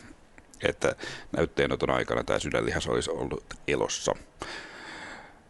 että 0.68 0.96
näytteenoton 1.36 1.90
aikana 1.90 2.24
tämä 2.24 2.38
sydänlihas 2.38 2.86
olisi 2.86 3.10
ollut 3.10 3.44
elossa. 3.68 4.14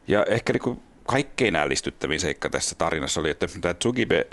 Ja 0.09 0.25
ehkä 0.25 0.52
niin 0.52 0.62
kuin 0.62 0.83
kaikkein 1.07 1.57
ällistyttävin 1.57 2.21
seikka 2.21 2.50
tässä 2.50 2.75
tarinassa 2.75 3.21
oli, 3.21 3.31
että 3.31 3.47
tämä 3.61 3.75
Tsugibe 3.75 4.26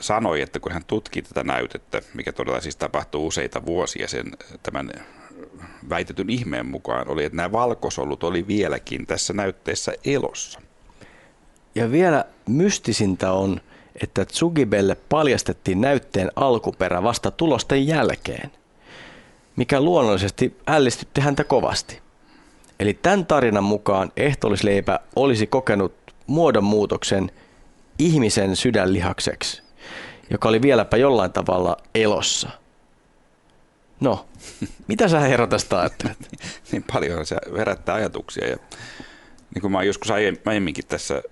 sanoi, 0.00 0.40
että 0.40 0.60
kun 0.60 0.72
hän 0.72 0.84
tutki 0.84 1.22
tätä 1.22 1.44
näytettä, 1.44 2.02
mikä 2.14 2.32
todella 2.32 2.60
siis 2.60 2.76
tapahtuu 2.76 3.26
useita 3.26 3.66
vuosia 3.66 4.08
sen 4.08 4.32
tämän 4.62 4.92
väitetyn 5.88 6.30
ihmeen 6.30 6.66
mukaan, 6.66 7.08
oli, 7.08 7.24
että 7.24 7.36
nämä 7.36 7.52
valkosolut 7.52 8.24
oli 8.24 8.46
vieläkin 8.46 9.06
tässä 9.06 9.32
näytteessä 9.32 9.92
elossa. 10.04 10.60
Ja 11.78 11.90
vielä 11.90 12.24
mystisintä 12.48 13.32
on, 13.32 13.60
että 14.02 14.24
Tsugibelle 14.24 14.96
paljastettiin 15.08 15.80
näytteen 15.80 16.30
alkuperä 16.36 17.02
vasta 17.02 17.30
tulosten 17.30 17.86
jälkeen, 17.86 18.50
mikä 19.56 19.80
luonnollisesti 19.80 20.56
ällistytti 20.66 21.20
häntä 21.20 21.44
kovasti. 21.44 22.00
Eli 22.80 22.94
tämän 22.94 23.26
tarinan 23.26 23.64
mukaan 23.64 24.12
ehtoollisleipä 24.16 25.00
olisi 25.16 25.46
kokenut 25.46 25.94
muodonmuutoksen 26.26 27.30
ihmisen 27.98 28.56
sydänlihakseksi, 28.56 29.62
joka 30.30 30.48
oli 30.48 30.62
vieläpä 30.62 30.96
jollain 30.96 31.32
tavalla 31.32 31.76
elossa. 31.94 32.50
No, 34.00 34.26
mitä 34.88 35.08
sä 35.08 35.20
herra 35.20 35.46
tästä 35.46 35.80
ajattelet? 35.80 36.18
niin 36.72 36.84
paljon 36.92 37.26
se 37.26 37.36
herättää 37.58 37.94
ajatuksia 37.94 38.48
ja 38.48 38.56
niin 39.54 39.60
kuin 39.60 39.72
mä 39.72 39.78
oon 39.78 39.86
joskus 39.86 40.10
aiemminkin 40.10 40.86
tässä 40.86 41.22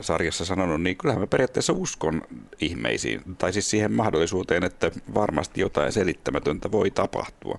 sarjassa 0.00 0.44
sanonut, 0.44 0.82
niin 0.82 0.96
kyllähän 0.96 1.22
mä 1.22 1.26
periaatteessa 1.26 1.72
uskon 1.72 2.22
ihmeisiin, 2.60 3.22
tai 3.38 3.52
siis 3.52 3.70
siihen 3.70 3.92
mahdollisuuteen, 3.92 4.64
että 4.64 4.90
varmasti 5.14 5.60
jotain 5.60 5.92
selittämätöntä 5.92 6.72
voi 6.72 6.90
tapahtua. 6.90 7.58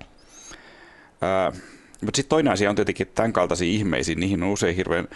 mutta 2.02 2.16
sitten 2.18 2.30
toinen 2.30 2.54
asia 2.54 2.70
on 2.70 2.76
tietenkin, 2.76 3.08
että 3.08 3.16
tämän 3.16 3.34
kaltaisiin 3.34 3.72
ihmeisiin, 3.72 4.20
niihin 4.20 4.44
on 4.44 4.50
usein 4.50 4.76
hirveän 4.76 5.08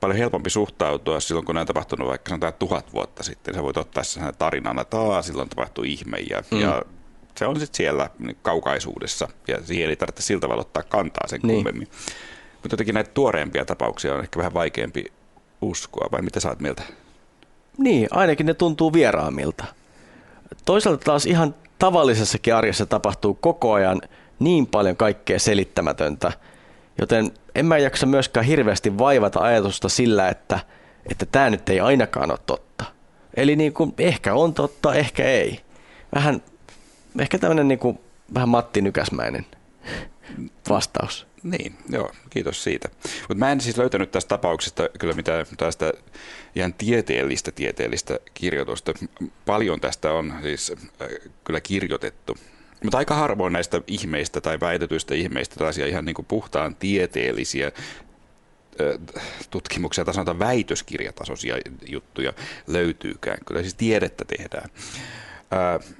paljon 0.00 0.18
helpompi 0.18 0.50
suhtautua 0.50 1.20
silloin, 1.20 1.46
kun 1.46 1.54
ne 1.54 1.60
on 1.60 1.66
tapahtunut 1.66 2.08
vaikka 2.08 2.28
sanotaan 2.28 2.54
tuhat 2.54 2.92
vuotta 2.92 3.22
sitten. 3.22 3.54
Sä 3.54 3.62
voit 3.62 3.76
ottaa 3.76 4.04
sen 4.04 4.32
tarinana, 4.38 4.82
että 4.82 5.00
Aa, 5.00 5.22
silloin 5.22 5.48
tapahtui 5.48 5.92
ihme 5.92 6.18
ja, 6.18 6.42
mm. 6.50 6.60
ja 6.60 6.82
se 7.38 7.46
on 7.46 7.60
sitten 7.60 7.76
siellä 7.76 8.10
kaukaisuudessa 8.42 9.28
ja 9.48 9.62
siihen 9.64 9.90
ei 9.90 9.96
tarvitse 9.96 10.22
sillä 10.22 10.40
tavalla 10.40 10.60
ottaa 10.60 10.82
kantaa 10.82 11.28
sen 11.28 11.40
niin. 11.42 11.54
kummemmin. 11.54 11.88
Mutta 12.62 12.74
jotenkin 12.74 12.94
näitä 12.94 13.10
tuoreempia 13.14 13.64
tapauksia 13.64 14.14
on 14.14 14.20
ehkä 14.20 14.38
vähän 14.38 14.54
vaikeampi 14.54 15.04
uskoa, 15.62 16.08
vai 16.12 16.22
mitä 16.22 16.40
saat 16.40 16.60
mieltä? 16.60 16.82
Niin, 17.78 18.08
ainakin 18.10 18.46
ne 18.46 18.54
tuntuu 18.54 18.92
vieraamilta. 18.92 19.64
Toisaalta 20.64 21.04
taas 21.04 21.26
ihan 21.26 21.54
tavallisessakin 21.78 22.54
arjessa 22.54 22.86
tapahtuu 22.86 23.34
koko 23.34 23.72
ajan 23.72 24.00
niin 24.38 24.66
paljon 24.66 24.96
kaikkea 24.96 25.38
selittämätöntä, 25.38 26.32
joten 27.00 27.30
en 27.54 27.66
mä 27.66 27.78
jaksa 27.78 28.06
myöskään 28.06 28.46
hirveästi 28.46 28.98
vaivata 28.98 29.40
ajatusta 29.40 29.88
sillä, 29.88 30.28
että 30.28 30.60
että 31.10 31.26
tämä 31.26 31.50
nyt 31.50 31.68
ei 31.68 31.80
ainakaan 31.80 32.30
ole 32.30 32.38
totta. 32.46 32.84
Eli 33.34 33.56
niin 33.56 33.72
kuin, 33.72 33.94
ehkä 33.98 34.34
on 34.34 34.54
totta, 34.54 34.94
ehkä 34.94 35.24
ei. 35.24 35.60
Vähän, 36.14 36.42
ehkä 37.18 37.38
tämmöinen 37.38 37.68
niin 37.68 37.78
kuin, 37.78 37.98
vähän 38.34 38.48
Matti 38.48 38.80
Nykäsmäinen 38.80 39.46
vastaus. 40.68 41.26
Niin, 41.42 41.76
joo, 41.88 42.12
kiitos 42.30 42.64
siitä. 42.64 42.88
Mutta 43.20 43.34
mä 43.34 43.52
en 43.52 43.60
siis 43.60 43.78
löytänyt 43.78 44.10
tästä 44.10 44.28
tapauksesta 44.28 44.88
kyllä 44.98 45.14
mitään 45.14 45.46
tästä 45.56 45.92
ihan 46.54 46.74
tieteellistä 46.74 47.50
tieteellistä 47.50 48.18
kirjoitusta. 48.34 48.92
Paljon 49.46 49.80
tästä 49.80 50.12
on 50.12 50.34
siis 50.42 50.72
äh, 51.02 51.08
kyllä 51.44 51.60
kirjoitettu. 51.60 52.36
Mutta 52.84 52.98
aika 52.98 53.14
harvoin 53.14 53.52
näistä 53.52 53.80
ihmeistä 53.86 54.40
tai 54.40 54.60
väitetyistä 54.60 55.14
ihmeistä 55.14 55.56
tällaisia 55.56 55.86
ihan 55.86 56.04
niin 56.04 56.14
kuin 56.14 56.26
puhtaan 56.26 56.76
tieteellisiä 56.76 57.66
äh, 57.66 59.24
tutkimuksia 59.50 60.04
tai 60.04 60.14
sanotaan 60.14 60.38
väitöskirjatasoisia 60.38 61.56
juttuja 61.86 62.32
löytyykään. 62.66 63.38
Kyllä 63.46 63.60
siis 63.60 63.74
tiedettä 63.74 64.24
tehdään. 64.24 64.70
Äh, 65.52 65.94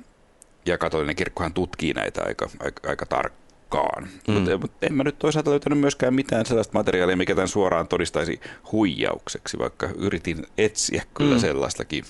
ja 0.66 0.78
katolinen 0.78 1.16
kirkkohan 1.16 1.54
tutkii 1.54 1.92
näitä 1.92 2.22
aika, 2.26 2.50
aika, 2.60 2.88
aika 2.88 3.06
tarkkaan 3.06 3.41
mukaan. 3.72 4.08
Mm. 4.28 4.34
Mutta 4.34 4.58
mut 4.58 4.72
en 4.82 4.94
mä 4.94 5.04
nyt 5.04 5.18
toisaalta 5.18 5.50
löytänyt 5.50 5.78
myöskään 5.78 6.14
mitään 6.14 6.46
sellaista 6.46 6.78
materiaalia, 6.78 7.16
mikä 7.16 7.34
tämän 7.34 7.48
suoraan 7.48 7.88
todistaisi 7.88 8.40
huijaukseksi, 8.72 9.58
vaikka 9.58 9.88
yritin 9.96 10.46
etsiä 10.58 11.02
kyllä 11.14 11.34
mm. 11.34 11.40
sellaistakin. 11.40 12.04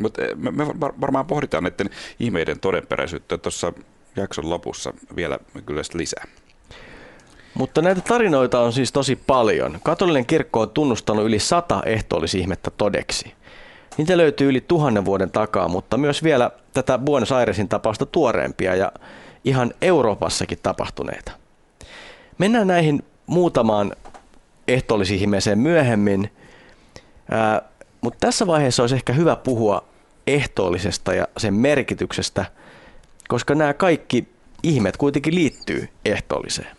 Mutta 0.00 0.24
eh, 0.24 0.36
me, 0.36 0.50
me 0.50 0.66
varmaan 0.78 1.26
pohditaan 1.26 1.64
näiden 1.64 1.90
ihmeiden 2.20 2.60
todenperäisyyttä 2.60 3.38
tuossa 3.38 3.72
jakson 4.16 4.50
lopussa 4.50 4.92
vielä 5.16 5.38
kyllä 5.66 5.82
lisää. 5.94 6.24
Mutta 7.54 7.82
näitä 7.82 8.00
tarinoita 8.00 8.60
on 8.60 8.72
siis 8.72 8.92
tosi 8.92 9.16
paljon. 9.16 9.78
Katolinen 9.82 10.26
kirkko 10.26 10.60
on 10.60 10.70
tunnustanut 10.70 11.24
yli 11.24 11.38
sata 11.38 11.82
ehtoollisihmettä 11.86 12.70
todeksi. 12.70 13.32
Niitä 13.98 14.16
löytyy 14.16 14.48
yli 14.48 14.60
tuhannen 14.60 15.04
vuoden 15.04 15.30
takaa, 15.30 15.68
mutta 15.68 15.96
myös 15.96 16.22
vielä 16.22 16.50
tätä 16.72 16.98
Buenos 16.98 17.32
Airesin 17.32 17.68
tapausta 17.68 18.06
tuoreempia. 18.06 18.74
Ja 18.74 18.92
ihan 19.44 19.74
Euroopassakin 19.82 20.58
tapahtuneita. 20.62 21.32
Mennään 22.38 22.66
näihin 22.66 23.02
muutamaan 23.26 23.92
ehtoollisihmeeseen 24.68 25.58
myöhemmin, 25.58 26.30
ää, 27.30 27.62
mutta 28.00 28.26
tässä 28.26 28.46
vaiheessa 28.46 28.82
olisi 28.82 28.94
ehkä 28.94 29.12
hyvä 29.12 29.36
puhua 29.36 29.84
ehtoollisesta 30.26 31.14
ja 31.14 31.28
sen 31.38 31.54
merkityksestä, 31.54 32.44
koska 33.28 33.54
nämä 33.54 33.74
kaikki 33.74 34.28
ihmet 34.62 34.96
kuitenkin 34.96 35.34
liittyy 35.34 35.88
ehtoolliseen. 36.04 36.76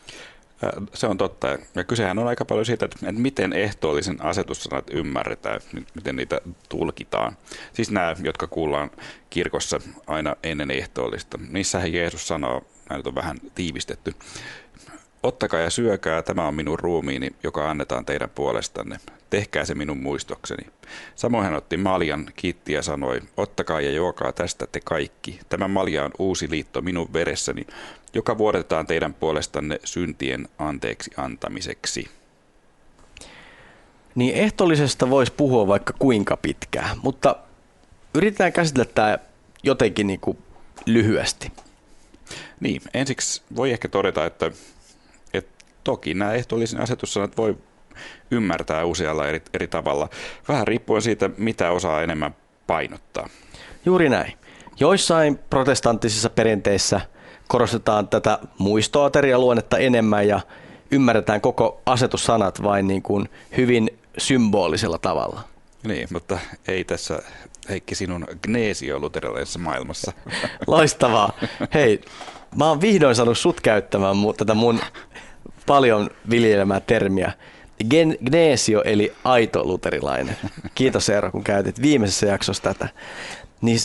Se 0.94 1.08
on 1.08 1.18
totta. 1.18 1.48
Ja 1.76 1.84
kysehän 1.84 2.20
on 2.20 2.28
aika 2.28 2.46
paljon 2.46 2.66
siitä, 2.66 2.86
että 2.86 3.12
miten 3.12 3.54
ehtoollisen 3.54 4.22
asetussanat 4.26 4.90
ymmärretään, 4.94 5.62
miten 5.96 6.16
niitä 6.16 6.42
tulkitaan. 6.70 7.38
Siis 7.74 7.92
nämä, 7.92 8.16
jotka 8.24 8.48
kuullaan 8.48 8.92
kirkossa 9.30 9.80
aina 10.08 10.36
ennen 10.44 10.72
ehtoollista. 10.72 11.40
Niissähän 11.50 11.94
Jeesus 11.94 12.28
sanoo, 12.28 12.62
näin 12.90 13.08
on 13.08 13.16
vähän 13.16 13.38
tiivistetty, 13.56 14.16
Ottakaa 15.24 15.60
ja 15.60 15.70
syökää, 15.70 16.22
tämä 16.22 16.48
on 16.48 16.56
minun 16.56 16.80
ruumiini, 16.80 17.30
joka 17.44 17.70
annetaan 17.70 18.06
teidän 18.06 18.30
puolestanne. 18.30 19.00
Tehkää 19.30 19.66
se 19.66 19.76
minun 19.76 19.98
muistokseni. 19.98 20.68
Samoin 21.16 21.44
hän 21.44 21.54
otti 21.54 21.78
maljan, 21.78 22.26
kiitti 22.36 22.74
ja 22.74 22.82
sanoi, 22.82 23.22
ottakaa 23.38 23.82
ja 23.82 23.92
juokaa 23.92 24.32
tästä 24.32 24.68
te 24.68 24.80
kaikki. 24.84 25.40
Tämä 25.50 25.68
malja 25.68 26.06
on 26.06 26.12
uusi 26.20 26.50
liitto 26.50 26.82
minun 26.82 27.14
veressäni, 27.14 27.68
joka 28.14 28.38
vuodetaan 28.38 28.88
teidän 28.88 29.14
puolestanne 29.14 29.80
syntien 29.84 30.48
anteeksi 30.60 31.12
antamiseksi. 31.18 32.10
Niin 34.16 34.36
ehtollisesta 34.36 35.10
voisi 35.10 35.34
puhua 35.38 35.68
vaikka 35.68 35.94
kuinka 36.00 36.38
pitkään, 36.38 36.98
mutta 37.04 37.36
yritetään 38.14 38.54
käsitellä 38.54 38.92
tämä 38.96 39.18
jotenkin 39.64 40.08
niin 40.08 40.20
kuin 40.20 40.38
lyhyesti. 40.86 41.52
Niin, 42.60 42.82
ensiksi 42.94 43.42
voi 43.56 43.72
ehkä 43.72 43.88
todeta, 43.88 44.26
että 44.26 44.52
toki 45.84 46.14
nämä 46.14 46.34
ehtoollisen 46.34 46.82
asetussanat 46.82 47.38
voi 47.38 47.58
ymmärtää 48.32 48.86
usealla 48.86 49.28
eri, 49.28 49.42
eri 49.54 49.68
tavalla, 49.68 50.10
vähän 50.48 50.68
riippuen 50.68 51.02
siitä, 51.02 51.30
mitä 51.38 51.72
osaa 51.72 52.02
enemmän 52.02 52.36
painottaa. 52.68 53.30
Juuri 53.86 54.10
näin. 54.10 54.34
Joissain 54.80 55.38
protestanttisissa 55.38 56.30
perinteissä 56.30 57.02
korostetaan 57.52 58.08
tätä 58.08 58.40
muistoaterialuonnetta 58.58 59.78
enemmän 59.78 60.28
ja 60.28 60.40
ymmärretään 60.92 61.42
koko 61.42 61.82
asetussanat 61.86 62.64
vain 62.64 62.88
niin 62.88 63.02
kuin 63.02 63.30
hyvin 63.58 63.90
symbolisella 64.18 64.98
tavalla. 64.98 65.42
Niin, 65.84 66.08
mutta 66.14 66.40
ei 66.68 66.84
tässä 66.84 67.22
Heikki 67.70 67.96
sinun 67.96 68.28
gneesio 68.44 69.00
luterilaisessa 69.00 69.60
maailmassa. 69.60 70.12
Loistavaa. 70.68 71.34
Hei, 71.74 72.02
mä 72.56 72.68
oon 72.68 72.82
vihdoin 72.82 73.16
saanut 73.16 73.38
sut 73.38 73.62
käyttämään 73.62 74.16
tätä 74.38 74.54
mun 74.54 74.80
paljon 75.66 76.10
viljelemää 76.30 76.80
termiä. 76.80 77.32
Gen- 77.84 78.18
gneesio 78.26 78.82
eli 78.86 79.14
aito 79.24 79.64
luterilainen. 79.64 80.38
Kiitos 80.76 81.10
Eero, 81.10 81.32
kun 81.32 81.44
käytit 81.44 81.82
viimeisessä 81.82 82.28
jaksossa 82.28 82.64
tätä. 82.64 82.90
Niin 83.62 83.80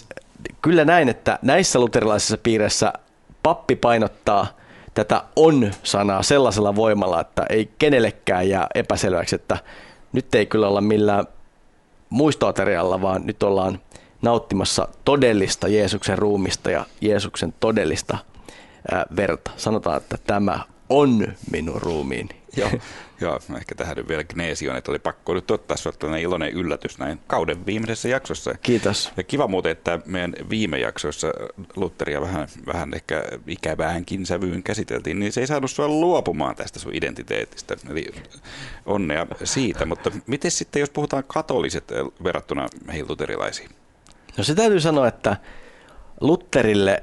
kyllä 0.62 0.84
näin, 0.84 1.08
että 1.08 1.38
näissä 1.42 1.78
luterilaisissa 1.78 2.38
piireissä 2.38 2.92
pappi 3.46 3.76
painottaa 3.76 4.46
tätä 4.94 5.24
on-sanaa 5.36 6.22
sellaisella 6.22 6.76
voimalla, 6.76 7.20
että 7.20 7.46
ei 7.50 7.70
kenellekään 7.78 8.48
jää 8.48 8.66
epäselväksi, 8.74 9.34
että 9.36 9.58
nyt 10.12 10.34
ei 10.34 10.46
kyllä 10.46 10.68
olla 10.68 10.80
millään 10.80 11.26
muistoaterialla, 12.10 13.02
vaan 13.02 13.26
nyt 13.26 13.42
ollaan 13.42 13.80
nauttimassa 14.22 14.88
todellista 15.04 15.68
Jeesuksen 15.68 16.18
ruumista 16.18 16.70
ja 16.70 16.84
Jeesuksen 17.00 17.54
todellista 17.60 18.18
verta. 19.16 19.50
Sanotaan, 19.56 19.96
että 19.96 20.18
tämä 20.26 20.60
on 20.88 21.26
minun 21.50 21.82
ruumiini. 21.82 22.35
Joo, 22.60 22.70
joo, 23.20 23.40
ehkä 23.56 23.74
tähän 23.74 24.08
vielä 24.08 24.24
Gneesion, 24.24 24.76
että 24.76 24.90
oli 24.90 24.98
pakko 24.98 25.34
nyt 25.34 25.50
ottaa 25.50 25.76
sellainen 25.76 26.20
iloinen 26.20 26.52
yllätys 26.52 26.98
näin 26.98 27.20
kauden 27.26 27.66
viimeisessä 27.66 28.08
jaksossa. 28.08 28.54
Kiitos. 28.62 29.12
Ja 29.16 29.22
kiva 29.22 29.48
muuten, 29.48 29.72
että 29.72 29.98
meidän 30.06 30.34
viime 30.50 30.78
jaksoissa 30.78 31.28
Lutteria 31.76 32.20
vähän, 32.20 32.48
vähän 32.66 32.94
ehkä 32.94 33.24
ikäväänkin 33.46 34.26
sävyyn 34.26 34.62
käsiteltiin, 34.62 35.18
niin 35.18 35.32
se 35.32 35.40
ei 35.40 35.46
saanut 35.46 35.70
sua 35.70 35.88
luopumaan 35.88 36.56
tästä 36.56 36.78
sun 36.78 36.94
identiteetistä. 36.94 37.76
Eli 37.90 38.06
onnea 38.86 39.26
siitä, 39.44 39.86
mutta 39.86 40.10
miten 40.26 40.50
sitten, 40.50 40.80
jos 40.80 40.90
puhutaan 40.90 41.24
katoliset 41.26 41.84
verrattuna 42.24 42.68
heihin 42.88 43.06
luterilaisiin? 43.08 43.70
No 44.38 44.44
se 44.44 44.54
täytyy 44.54 44.80
sanoa, 44.80 45.08
että 45.08 45.36
Lutterille 46.20 47.02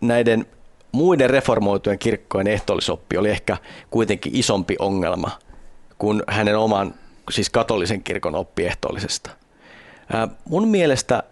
näiden 0.00 0.46
muiden 0.92 1.30
reformoitujen 1.30 1.98
kirkkojen 1.98 2.46
ehtoollisoppi 2.46 3.16
oli 3.16 3.30
ehkä 3.30 3.56
kuitenkin 3.90 4.36
isompi 4.36 4.76
ongelma 4.78 5.30
kuin 5.98 6.22
hänen 6.26 6.58
oman, 6.58 6.94
siis 7.30 7.50
katolisen 7.50 8.02
kirkon 8.02 8.34
oppi 8.34 8.66
ehtoollisesta. 8.66 9.30
mun 10.44 10.68
mielestä 10.68 11.22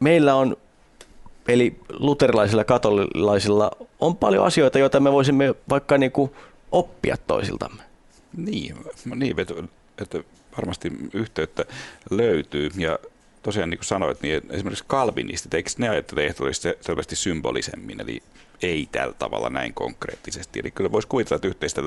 meillä 0.00 0.34
on, 0.34 0.56
eli 1.48 1.80
luterilaisilla 1.90 2.60
ja 2.60 2.64
katolilaisilla, 2.64 3.70
on 4.00 4.16
paljon 4.16 4.44
asioita, 4.46 4.78
joita 4.78 5.00
me 5.00 5.12
voisimme 5.12 5.54
vaikka 5.68 5.98
niin 5.98 6.12
kuin 6.12 6.32
oppia 6.72 7.16
toisiltamme. 7.26 7.82
Niin, 8.36 8.76
niin 9.14 9.40
että, 9.40 9.54
että 10.02 10.18
varmasti 10.56 10.92
yhteyttä 11.12 11.64
löytyy 12.10 12.70
ja 12.76 12.98
tosiaan 13.42 13.70
niin 13.70 13.78
kuin 13.78 13.86
sanoit, 13.86 14.22
niin 14.22 14.42
esimerkiksi 14.50 14.84
kalvinistit, 14.86 15.54
eikö 15.54 15.70
ne 15.78 15.88
ajattele 15.88 16.26
ehtoollisesti 16.26 16.68
selvästi 16.80 17.16
symbolisemmin, 17.16 18.00
eli 18.00 18.22
ei 18.62 18.88
tällä 18.92 19.14
tavalla 19.18 19.50
näin 19.50 19.74
konkreettisesti. 19.74 20.60
Eli 20.60 20.70
kyllä 20.70 20.92
voisi 20.92 21.08
kuvitella, 21.08 21.36
että 21.36 21.48
yhteistä 21.48 21.82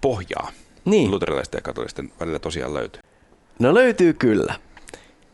pohjaa 0.00 0.52
niin. 0.84 1.10
luterilaisten 1.10 1.58
ja 1.58 1.62
katolisten 1.62 2.12
välillä 2.20 2.38
tosiaan 2.38 2.74
löytyy. 2.74 3.02
No 3.58 3.74
löytyy 3.74 4.12
kyllä. 4.12 4.54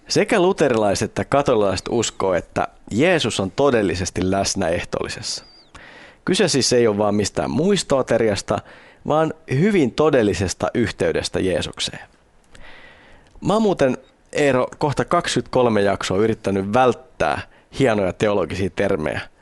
Sekä 0.09 0.40
luterilaiset 0.40 1.11
että 1.11 1.25
katolilaiset 1.25 1.88
uskoo, 1.90 2.35
että 2.35 2.69
Jeesus 2.90 3.40
on 3.40 3.51
todellisesti 3.51 4.31
läsnä 4.31 4.69
ehtoollisessa. 4.69 5.45
Kyse 6.25 6.49
siis 6.49 6.73
ei 6.73 6.87
ole 6.87 6.99
vain 6.99 7.14
mistään 7.14 7.51
muistoateriasta, 7.51 8.59
vaan 9.07 9.35
hyvin 9.51 9.93
todellisesta 9.93 10.71
yhteydestä 10.75 11.40
Jeesukseen. 11.40 12.09
Mä 13.40 13.53
oon 13.53 13.62
muuten, 13.62 13.99
Eero, 14.33 14.67
kohta 14.79 15.05
23 15.05 15.81
jaksoa 15.81 16.19
yrittänyt 16.19 16.73
välttää 16.73 17.40
hienoja 17.79 18.12
teologisia 18.12 18.71
termejä– 18.71 19.21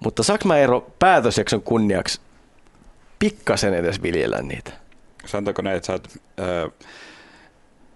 mutta 0.00 0.22
saanko 0.22 0.48
mä 0.48 0.58
Eero 0.58 0.90
päätösjakson 0.98 1.62
kunniaksi 1.62 2.20
pikkasen 3.18 3.74
edes 3.74 4.02
viljellä 4.02 4.42
niitä? 4.42 4.72
Sanotaanko 5.26 5.62
näin, 5.62 5.76
että 5.76 5.86
sä 5.86 5.92
oot 5.92 6.08
äh, 6.40 6.46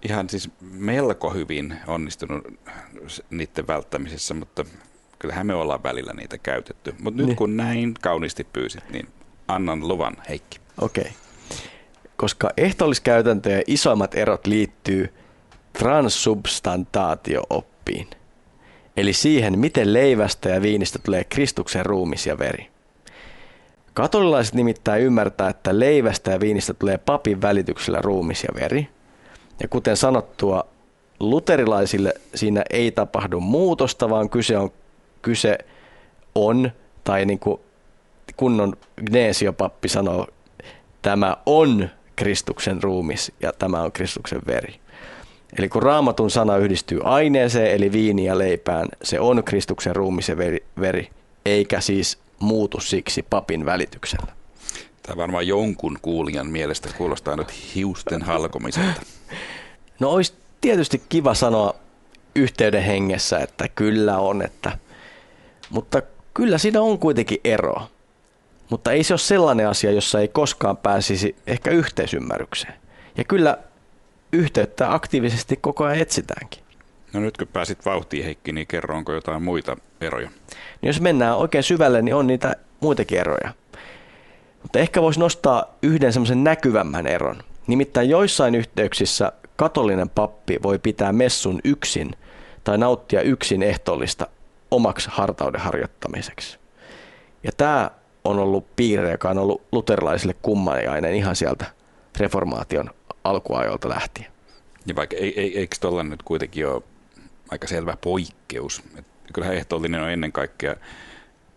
ihan 0.01 0.29
siis 0.29 0.49
melko 0.61 1.29
hyvin 1.29 1.77
onnistunut 1.87 2.47
niiden 3.29 3.67
välttämisessä, 3.67 4.33
mutta 4.33 4.65
kyllähän 5.19 5.47
me 5.47 5.53
ollaan 5.53 5.83
välillä 5.83 6.13
niitä 6.13 6.37
käytetty. 6.37 6.95
Mutta 6.99 7.17
nyt 7.17 7.27
niin. 7.27 7.37
kun 7.37 7.57
näin 7.57 7.93
kauniisti 8.01 8.43
pyysit, 8.43 8.89
niin 8.89 9.07
annan 9.47 9.87
luvan 9.87 10.17
Heikki. 10.29 10.59
Okei. 10.81 11.01
Okay. 11.01 11.13
Koska 12.17 12.49
ehtoolliskäytäntöjen 12.57 13.63
isoimmat 13.67 14.15
erot 14.15 14.47
liittyy 14.47 15.13
transsubstantaatio-oppiin– 15.73 18.07
eli 18.97 19.13
siihen, 19.13 19.59
miten 19.59 19.93
leivästä 19.93 20.49
ja 20.49 20.61
viinistä 20.61 20.99
tulee 20.99 21.23
Kristuksen 21.23 21.85
ruumis 21.85 22.27
ja 22.27 22.39
veri. 22.39 22.67
Katolilaiset 23.93 24.53
nimittäin 24.53 25.03
ymmärtää, 25.03 25.49
että 25.49 25.79
leivästä 25.79 26.31
ja 26.31 26.39
viinistä 26.39 26.73
tulee 26.73 26.97
papin 26.97 27.41
välityksellä 27.41 28.01
ruumis 28.01 28.43
ja 28.43 28.49
veri. 28.61 28.87
Ja 29.59 29.67
kuten 29.67 29.97
sanottua, 29.97 30.65
luterilaisille 31.19 32.13
siinä 32.35 32.63
ei 32.69 32.91
tapahdu 32.91 33.39
muutosta, 33.39 34.09
vaan 34.09 34.29
kyse 34.29 34.57
on, 34.57 34.71
kyse 35.21 35.57
on 36.35 36.71
tai 37.03 37.25
niin 37.25 37.39
kuin 37.39 37.61
kunnon 38.37 38.73
Gnesiopappi 39.05 39.89
sanoo, 39.89 40.27
tämä 41.01 41.37
on 41.45 41.89
Kristuksen 42.15 42.83
ruumis 42.83 43.31
ja 43.39 43.53
tämä 43.53 43.81
on 43.81 43.91
Kristuksen 43.91 44.41
veri. 44.47 44.79
Eli 45.57 45.69
kun 45.69 45.83
raamatun 45.83 46.31
sana 46.31 46.57
yhdistyy 46.57 46.99
aineeseen, 47.03 47.71
eli 47.71 47.91
viiniin 47.91 48.25
ja 48.25 48.37
leipään, 48.37 48.87
se 49.03 49.19
on 49.19 49.43
Kristuksen 49.43 49.95
ruumis 49.95 50.29
ja 50.29 50.37
veri, 50.37 50.63
veri, 50.79 51.09
eikä 51.45 51.81
siis 51.81 52.17
muutu 52.39 52.79
siksi 52.79 53.25
papin 53.29 53.65
välityksellä. 53.65 54.33
Tämä 55.03 55.17
varmaan 55.17 55.47
jonkun 55.47 55.97
kuulijan 56.01 56.47
mielestä 56.47 56.89
kuulostaa 56.97 57.35
nyt 57.35 57.75
hiusten 57.75 58.21
halkomiselta. 58.21 59.01
No 59.99 60.09
olisi 60.09 60.33
tietysti 60.61 61.01
kiva 61.09 61.33
sanoa 61.33 61.75
yhteyden 62.35 62.83
hengessä, 62.83 63.39
että 63.39 63.67
kyllä 63.67 64.17
on, 64.17 64.41
että, 64.41 64.77
mutta 65.69 66.01
kyllä 66.33 66.57
siinä 66.57 66.81
on 66.81 66.99
kuitenkin 66.99 67.37
ero. 67.43 67.81
Mutta 68.69 68.91
ei 68.91 69.03
se 69.03 69.13
ole 69.13 69.19
sellainen 69.19 69.67
asia, 69.67 69.91
jossa 69.91 70.19
ei 70.19 70.27
koskaan 70.27 70.77
pääsisi 70.77 71.35
ehkä 71.47 71.71
yhteisymmärrykseen. 71.71 72.73
Ja 73.17 73.23
kyllä 73.23 73.57
yhteyttä 74.33 74.93
aktiivisesti 74.93 75.57
koko 75.61 75.83
ajan 75.83 76.01
etsitäänkin. 76.01 76.63
No 77.13 77.19
nyt 77.19 77.37
kun 77.37 77.47
pääsit 77.47 77.85
vauhtiin 77.85 78.25
Heikki, 78.25 78.51
niin 78.51 78.67
kerro, 78.67 78.97
onko 78.97 79.13
jotain 79.13 79.43
muita 79.43 79.77
eroja? 80.01 80.29
Niin 80.81 80.87
jos 80.87 81.01
mennään 81.01 81.37
oikein 81.37 81.63
syvälle, 81.63 82.01
niin 82.01 82.15
on 82.15 82.27
niitä 82.27 82.55
muitakin 82.79 83.19
eroja. 83.19 83.53
Mutta 84.61 84.79
ehkä 84.79 85.01
voisi 85.01 85.19
nostaa 85.19 85.77
yhden 85.81 86.13
semmoisen 86.13 86.43
näkyvämmän 86.43 87.07
eron. 87.07 87.43
Nimittäin 87.67 88.09
joissain 88.09 88.55
yhteyksissä 88.55 89.31
katolinen 89.55 90.09
pappi 90.09 90.59
voi 90.63 90.79
pitää 90.79 91.13
messun 91.13 91.59
yksin 91.63 92.11
tai 92.63 92.77
nauttia 92.77 93.21
yksin 93.21 93.63
ehtoollista 93.63 94.27
omaksi 94.71 95.09
hartauden 95.11 95.61
harjoittamiseksi. 95.61 96.57
Ja 97.43 97.51
tämä 97.57 97.91
on 98.23 98.39
ollut 98.39 98.75
piirre, 98.75 99.11
joka 99.11 99.29
on 99.29 99.37
ollut 99.37 99.61
luterilaisille 99.71 100.35
kummajainen 100.41 101.15
ihan 101.15 101.35
sieltä 101.35 101.65
reformaation 102.19 102.89
alkuajoilta 103.23 103.89
lähtien. 103.89 104.27
Ja 104.85 104.95
vaikka 104.95 105.15
ei, 105.15 105.41
ei, 105.41 105.59
eikö 105.59 105.75
tuolla 105.79 106.03
nyt 106.03 106.23
kuitenkin 106.23 106.67
ole 106.67 106.83
aika 107.51 107.67
selvä 107.67 107.97
poikkeus? 108.01 108.83
Et 108.97 109.05
kyllähän 109.33 109.57
ehtoollinen 109.57 110.01
on 110.01 110.09
ennen 110.09 110.31
kaikkea 110.31 110.75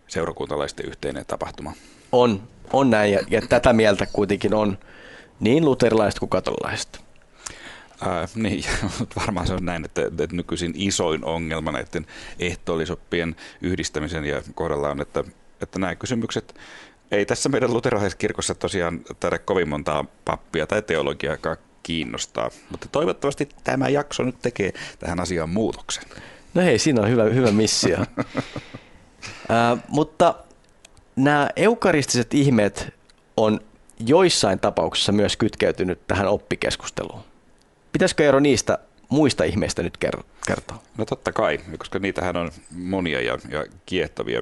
seurakuntalaisten 0.08 0.86
yhteinen 0.86 1.26
tapahtuma. 1.26 1.72
On, 2.12 2.42
on 2.72 2.90
näin 2.90 3.12
ja, 3.12 3.20
ja 3.30 3.42
tätä 3.48 3.72
mieltä 3.72 4.06
kuitenkin 4.12 4.54
on 4.54 4.78
niin 5.40 5.64
luterilaiset 5.64 6.18
kuin 6.18 6.28
katolilaiset. 6.28 7.00
Ää, 8.00 8.28
niin, 8.34 8.64
varmaan 9.20 9.46
se 9.46 9.54
on 9.54 9.64
näin, 9.64 9.84
että, 9.84 10.02
että 10.06 10.26
nykyisin 10.36 10.72
isoin 10.76 11.24
ongelma 11.24 11.72
näiden 11.72 12.06
ehtoollisoppien 12.38 13.36
yhdistämisen 13.60 14.24
ja 14.24 14.42
kohdalla 14.54 14.90
on, 14.90 15.00
että, 15.00 15.24
että 15.60 15.78
nämä 15.78 15.94
kysymykset 15.94 16.54
ei 17.10 17.26
tässä 17.26 17.48
meidän 17.48 17.72
luterilaisessa 17.72 18.18
kirkossa 18.18 18.54
tosiaan 18.54 19.00
taida 19.20 19.38
kovin 19.38 19.68
montaa 19.68 20.04
pappia 20.24 20.66
tai 20.66 20.82
teologiaa 20.82 21.36
kiinnostaa. 21.82 22.50
Mutta 22.70 22.88
toivottavasti 22.92 23.48
tämä 23.64 23.88
jakso 23.88 24.22
nyt 24.22 24.42
tekee 24.42 24.72
tähän 24.98 25.20
asiaan 25.20 25.50
muutoksen. 25.50 26.04
No 26.54 26.62
hei, 26.62 26.78
siinä 26.78 27.02
on 27.02 27.10
hyvä, 27.10 27.24
hyvä 27.24 27.50
missio. 27.52 27.98
äh, 29.50 29.78
mutta 29.88 30.34
nämä 31.16 31.48
eukaristiset 31.56 32.34
ihmeet 32.34 32.94
on 33.36 33.60
joissain 34.00 34.60
tapauksissa 34.60 35.12
myös 35.12 35.36
kytkeytynyt 35.36 36.06
tähän 36.06 36.28
oppikeskusteluun. 36.28 37.20
Pitäisikö 37.92 38.24
Eero 38.24 38.40
niistä 38.40 38.78
muista 39.08 39.44
ihmeistä 39.44 39.82
nyt 39.82 39.96
kertoa? 40.46 40.82
No 40.98 41.04
totta 41.04 41.32
kai, 41.32 41.58
koska 41.78 41.98
niitähän 41.98 42.36
on 42.36 42.50
monia 42.70 43.20
ja, 43.20 43.38
ja 43.48 43.66
kiehtovia. 43.86 44.40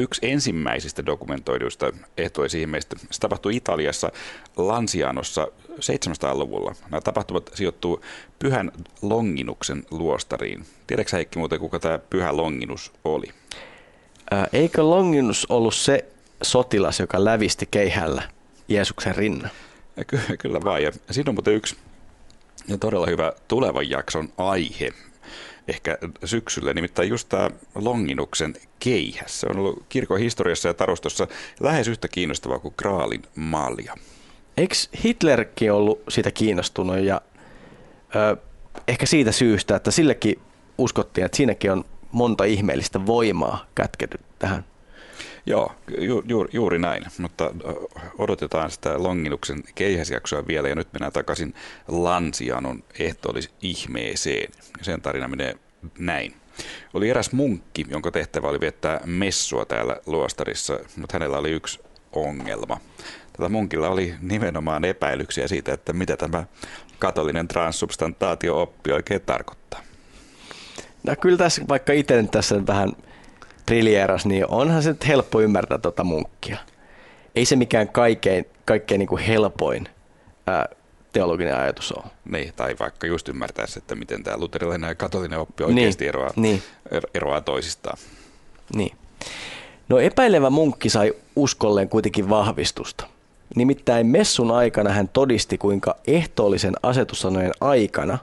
Yksi 0.00 0.20
ensimmäisistä 0.26 1.06
dokumentoiduista 1.06 1.92
ehtoisihmeistä, 2.16 2.96
se 3.10 3.20
tapahtui 3.20 3.56
Italiassa 3.56 4.10
Lansianossa 4.56 5.48
700-luvulla. 5.70 6.74
Nämä 6.90 7.00
tapahtumat 7.00 7.50
sijoittuu 7.54 8.00
Pyhän 8.38 8.72
Longinuksen 9.02 9.84
luostariin. 9.90 10.66
Tiedätkö 10.86 11.16
Heikki 11.16 11.38
muuten, 11.38 11.60
kuka 11.60 11.78
tämä 11.78 11.98
Pyhä 11.98 12.36
Longinus 12.36 12.92
oli? 13.04 13.26
Ää, 14.30 14.46
eikö 14.52 14.82
Longinus 14.82 15.46
ollut 15.48 15.74
se 15.74 16.04
sotilas, 16.42 17.00
joka 17.00 17.24
lävisti 17.24 17.68
keihällä 17.70 18.22
Jeesuksen 18.68 19.16
rinnan? 19.16 19.50
Ky- 20.06 20.36
kyllä 20.38 20.60
vaan. 20.64 20.82
Ja 20.82 20.92
siinä 21.10 21.30
on 21.30 21.34
muuten 21.34 21.54
yksi 21.54 21.76
ja 22.68 22.78
todella 22.78 23.06
hyvä 23.06 23.32
tulevan 23.48 23.90
jakson 23.90 24.28
aihe 24.36 24.90
ehkä 25.68 25.98
syksyllä, 26.24 26.74
nimittäin 26.74 27.08
just 27.08 27.28
tämä 27.28 27.50
Longinuksen 27.74 28.54
keihä. 28.78 29.24
Se 29.26 29.46
on 29.46 29.58
ollut 29.58 29.84
kirkon 29.88 30.18
historiassa 30.18 30.68
ja 30.68 30.74
tarustossa 30.74 31.26
lähes 31.60 31.88
yhtä 31.88 32.08
kiinnostavaa 32.08 32.58
kuin 32.58 32.74
Kraalin 32.76 33.22
malja. 33.34 33.94
Eikö 34.56 34.74
Hitlerkin 35.04 35.72
ollut 35.72 36.02
siitä 36.08 36.30
kiinnostunut 36.30 36.98
ja 36.98 37.20
ö, 38.16 38.36
ehkä 38.88 39.06
siitä 39.06 39.32
syystä, 39.32 39.76
että 39.76 39.90
sillekin 39.90 40.38
uskottiin, 40.78 41.24
että 41.24 41.36
siinäkin 41.36 41.72
on 41.72 41.84
monta 42.12 42.44
ihmeellistä 42.44 43.06
voimaa 43.06 43.66
kätkety 43.74 44.18
tähän 44.38 44.64
Joo, 45.46 45.72
ju, 45.98 46.22
ju, 46.26 46.46
juuri 46.52 46.78
näin, 46.78 47.04
mutta 47.18 47.50
odotetaan 48.18 48.70
sitä 48.70 49.02
Longinuksen 49.02 49.62
keihäsjaksoa 49.74 50.46
vielä 50.46 50.68
ja 50.68 50.74
nyt 50.74 50.92
mennään 50.92 51.12
takaisin 51.12 51.54
Lansianon 51.88 52.84
ihmeeseen. 53.62 54.52
Sen 54.82 55.00
tarina 55.02 55.28
menee 55.28 55.54
näin. 55.98 56.34
Oli 56.94 57.10
eräs 57.10 57.32
munkki, 57.32 57.86
jonka 57.88 58.10
tehtävä 58.10 58.48
oli 58.48 58.60
viettää 58.60 59.00
messua 59.04 59.64
täällä 59.64 59.96
luostarissa, 60.06 60.78
mutta 60.96 61.12
hänellä 61.12 61.38
oli 61.38 61.50
yksi 61.50 61.80
ongelma. 62.12 62.80
Tällä 63.32 63.48
munkilla 63.48 63.88
oli 63.88 64.14
nimenomaan 64.20 64.84
epäilyksiä 64.84 65.48
siitä, 65.48 65.72
että 65.72 65.92
mitä 65.92 66.16
tämä 66.16 66.44
katolinen 66.98 67.48
transsubstantaatio-oppi 67.48 68.92
oikein 68.92 69.20
tarkoittaa. 69.20 69.80
No 71.02 71.14
kyllä 71.20 71.38
tässä, 71.38 71.62
vaikka 71.68 71.92
itse 71.92 72.24
tässä 72.30 72.66
vähän 72.66 72.92
briljeeras, 73.66 74.26
niin 74.26 74.44
onhan 74.48 74.82
se 74.82 74.88
nyt 74.88 75.08
helppo 75.08 75.40
ymmärtää 75.40 75.78
tuota 75.78 76.04
munkkia. 76.04 76.58
Ei 77.34 77.44
se 77.44 77.56
mikään 77.56 77.88
kaikkein, 77.88 78.46
kaikkein 78.64 78.98
niin 78.98 79.08
kuin 79.08 79.22
helpoin 79.22 79.88
ää, 80.46 80.68
teologinen 81.12 81.56
ajatus 81.56 81.92
ole. 81.92 82.04
Niin, 82.24 82.52
tai 82.56 82.76
vaikka 82.80 83.06
just 83.06 83.28
ymmärtäisi, 83.28 83.78
että 83.78 83.94
miten 83.94 84.22
tämä 84.22 84.36
luterilainen 84.36 84.88
ja 84.88 84.94
katolinen 84.94 85.38
oppi 85.38 85.64
oikeasti 85.64 86.04
niin, 86.04 86.08
eroaa, 86.08 86.30
niin. 86.36 86.62
Er-, 86.90 87.10
eroaa 87.14 87.40
toisistaan. 87.40 87.98
Niin. 88.74 88.96
No 89.88 89.98
epäilevä 89.98 90.50
munkki 90.50 90.88
sai 90.88 91.12
uskolleen 91.36 91.88
kuitenkin 91.88 92.28
vahvistusta. 92.28 93.06
Nimittäin 93.56 94.06
messun 94.06 94.50
aikana 94.50 94.90
hän 94.90 95.08
todisti, 95.08 95.58
kuinka 95.58 95.96
ehtoollisen 96.06 96.74
asetussanojen 96.82 97.52
aikana 97.60 98.18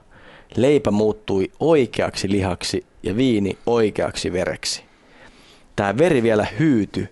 leipä 0.56 0.90
muuttui 0.90 1.50
oikeaksi 1.60 2.30
lihaksi 2.30 2.86
ja 3.02 3.16
viini 3.16 3.58
oikeaksi 3.66 4.32
vereksi 4.32 4.84
tämä 5.76 5.98
veri 5.98 6.22
vielä 6.22 6.46
hyyty 6.58 7.08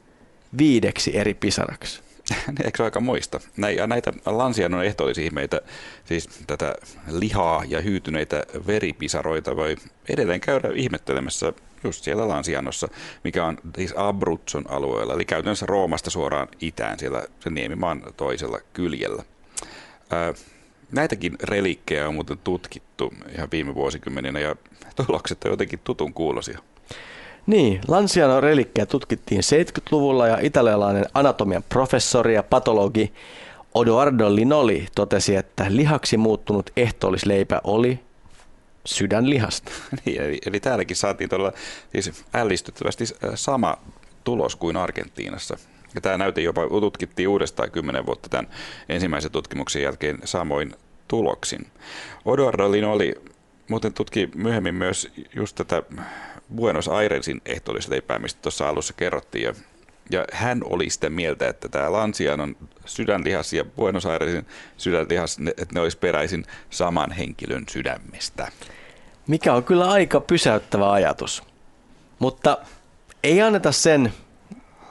viideksi 0.58 1.16
eri 1.16 1.34
pisaraksi. 1.34 2.02
Eikö 2.64 2.84
aika 2.84 3.00
muista? 3.00 3.40
Näitä, 3.86 4.12
lansianon 4.26 4.84
ehtoollisihmeitä, 4.84 5.60
siis 6.04 6.28
tätä 6.46 6.74
lihaa 7.10 7.62
ja 7.68 7.80
hyytyneitä 7.80 8.42
veripisaroita 8.66 9.56
voi 9.56 9.76
edelleen 10.08 10.40
käydä 10.40 10.68
ihmettelemässä 10.74 11.52
just 11.84 12.04
siellä 12.04 12.28
Lansianossa, 12.28 12.88
mikä 13.24 13.44
on 13.46 13.58
siis 13.76 13.94
Abruzzon 13.96 14.70
alueella, 14.70 15.14
eli 15.14 15.24
käytännössä 15.24 15.66
Roomasta 15.66 16.10
suoraan 16.10 16.48
itään 16.60 16.98
siellä 16.98 17.24
sen 17.40 17.54
niemimaan 17.54 18.02
toisella 18.16 18.58
kyljellä. 18.72 19.22
Näitäkin 20.92 21.36
reliikkejä 21.42 22.08
on 22.08 22.14
muuten 22.14 22.38
tutkittu 22.38 23.14
ihan 23.34 23.48
viime 23.52 23.74
vuosikymmeninä 23.74 24.40
ja 24.40 24.56
tulokset 25.06 25.44
on 25.44 25.50
jotenkin 25.50 25.78
tutun 25.84 26.12
kuulosia. 26.12 26.58
Niin, 27.46 27.80
Lanciano 27.88 28.40
relikkejä 28.40 28.86
tutkittiin 28.86 29.40
70-luvulla 29.40 30.26
ja 30.26 30.38
italialainen 30.40 31.04
anatomian 31.14 31.64
professori 31.68 32.34
ja 32.34 32.42
patologi 32.42 33.12
Odoardo 33.74 34.34
Linoli 34.34 34.86
totesi, 34.94 35.36
että 35.36 35.66
lihaksi 35.68 36.16
muuttunut 36.16 36.70
ehtoollisleipä 36.76 37.60
oli 37.64 38.00
sydänlihasta. 38.84 39.72
niin, 40.04 40.22
eli, 40.22 40.38
eli 40.46 40.60
täälläkin 40.60 40.96
saatiin 40.96 41.30
todella 41.30 41.52
siis 41.92 42.24
ällistyttävästi 42.34 43.04
äh, 43.04 43.30
sama 43.34 43.76
tulos 44.24 44.56
kuin 44.56 44.76
Argentiinassa. 44.76 45.56
Ja 45.94 46.00
tämä 46.00 46.18
näyte 46.18 46.40
jopa 46.40 46.62
tutkittiin 46.68 47.28
uudestaan 47.28 47.70
kymmenen 47.70 48.06
vuotta 48.06 48.28
tämän 48.28 48.48
ensimmäisen 48.88 49.32
tutkimuksen 49.32 49.82
jälkeen 49.82 50.18
samoin 50.24 50.74
tuloksin. 51.08 51.66
Odoardo 52.24 52.72
Linoli 52.72 53.14
muuten 53.68 53.92
tutki 53.92 54.30
myöhemmin 54.34 54.74
myös 54.74 55.12
just 55.34 55.56
tätä 55.56 55.82
Buenos 56.54 56.88
Airesin 56.88 57.40
ehtoollisleipää, 57.46 58.18
mistä 58.18 58.42
tuossa 58.42 58.68
alussa 58.68 58.94
kerrottiin. 58.94 59.44
Ja, 59.44 59.54
ja 60.10 60.24
hän 60.32 60.60
oli 60.64 60.90
sitä 60.90 61.10
mieltä, 61.10 61.48
että 61.48 61.68
tämä 61.68 61.88
on 61.88 62.12
sydänlihas 62.86 63.52
ja 63.52 63.64
Buenos 63.64 64.06
Airesin 64.06 64.46
sydänlihas, 64.76 65.38
että 65.48 65.74
ne 65.74 65.80
olisi 65.80 65.98
peräisin 65.98 66.44
saman 66.70 67.12
henkilön 67.12 67.64
sydämestä. 67.70 68.52
Mikä 69.26 69.54
on 69.54 69.64
kyllä 69.64 69.90
aika 69.90 70.20
pysäyttävä 70.20 70.92
ajatus. 70.92 71.42
Mutta 72.18 72.58
ei 73.22 73.42
anneta 73.42 73.72
sen 73.72 74.12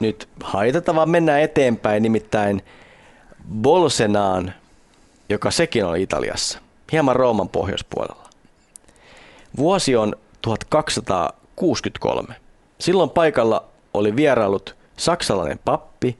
nyt 0.00 0.28
haitata, 0.42 0.94
vaan 0.94 1.10
mennään 1.10 1.40
eteenpäin, 1.40 2.02
nimittäin 2.02 2.62
Bolsenaan, 3.62 4.54
joka 5.28 5.50
sekin 5.50 5.84
on 5.84 5.96
Italiassa, 5.96 6.58
hieman 6.92 7.16
Rooman 7.16 7.48
pohjoispuolella. 7.48 8.28
Vuosi 9.56 9.96
on 9.96 10.16
1200 10.42 11.41
63. 11.56 12.34
Silloin 12.78 13.10
paikalla 13.10 13.68
oli 13.94 14.16
vierailut 14.16 14.76
saksalainen 14.96 15.58
pappi, 15.64 16.18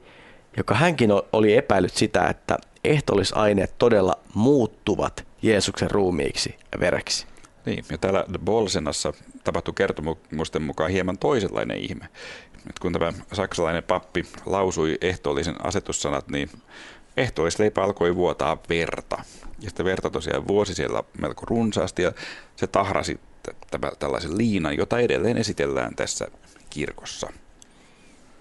joka 0.57 0.75
hänkin 0.75 1.09
oli 1.33 1.57
epäillyt 1.57 1.93
sitä, 1.93 2.27
että 2.27 2.57
ehtoollisaineet 2.83 3.77
todella 3.77 4.13
muuttuvat 4.33 5.25
Jeesuksen 5.41 5.91
ruumiiksi 5.91 6.55
ja 6.71 6.79
vereksi. 6.79 7.27
Niin, 7.65 7.85
ja 7.91 7.97
täällä 7.97 8.25
Bolsenassa 8.45 9.13
tapahtui 9.43 9.73
kertomusten 9.73 10.61
mukaan 10.61 10.91
hieman 10.91 11.17
toisenlainen 11.17 11.77
ihme. 11.77 12.09
Nyt 12.65 12.79
kun 12.79 12.93
tämä 12.93 13.13
saksalainen 13.33 13.83
pappi 13.83 14.25
lausui 14.45 14.97
ehtoollisen 15.01 15.65
asetussanat, 15.65 16.27
niin 16.27 16.49
ehtoollisleipä 17.17 17.83
alkoi 17.83 18.15
vuotaa 18.15 18.57
verta. 18.69 19.17
Ja 19.59 19.69
sitä 19.69 19.83
verta 19.83 20.09
tosiaan 20.09 20.47
vuosi 20.47 20.73
siellä 20.73 21.03
melko 21.21 21.45
runsaasti 21.45 22.01
ja 22.01 22.11
se 22.55 22.67
tahrasi 22.67 23.19
tämä, 23.71 23.91
tällaisen 23.99 24.37
liinan, 24.37 24.77
jota 24.77 24.99
edelleen 24.99 25.37
esitellään 25.37 25.95
tässä 25.95 26.27
kirkossa. 26.69 27.29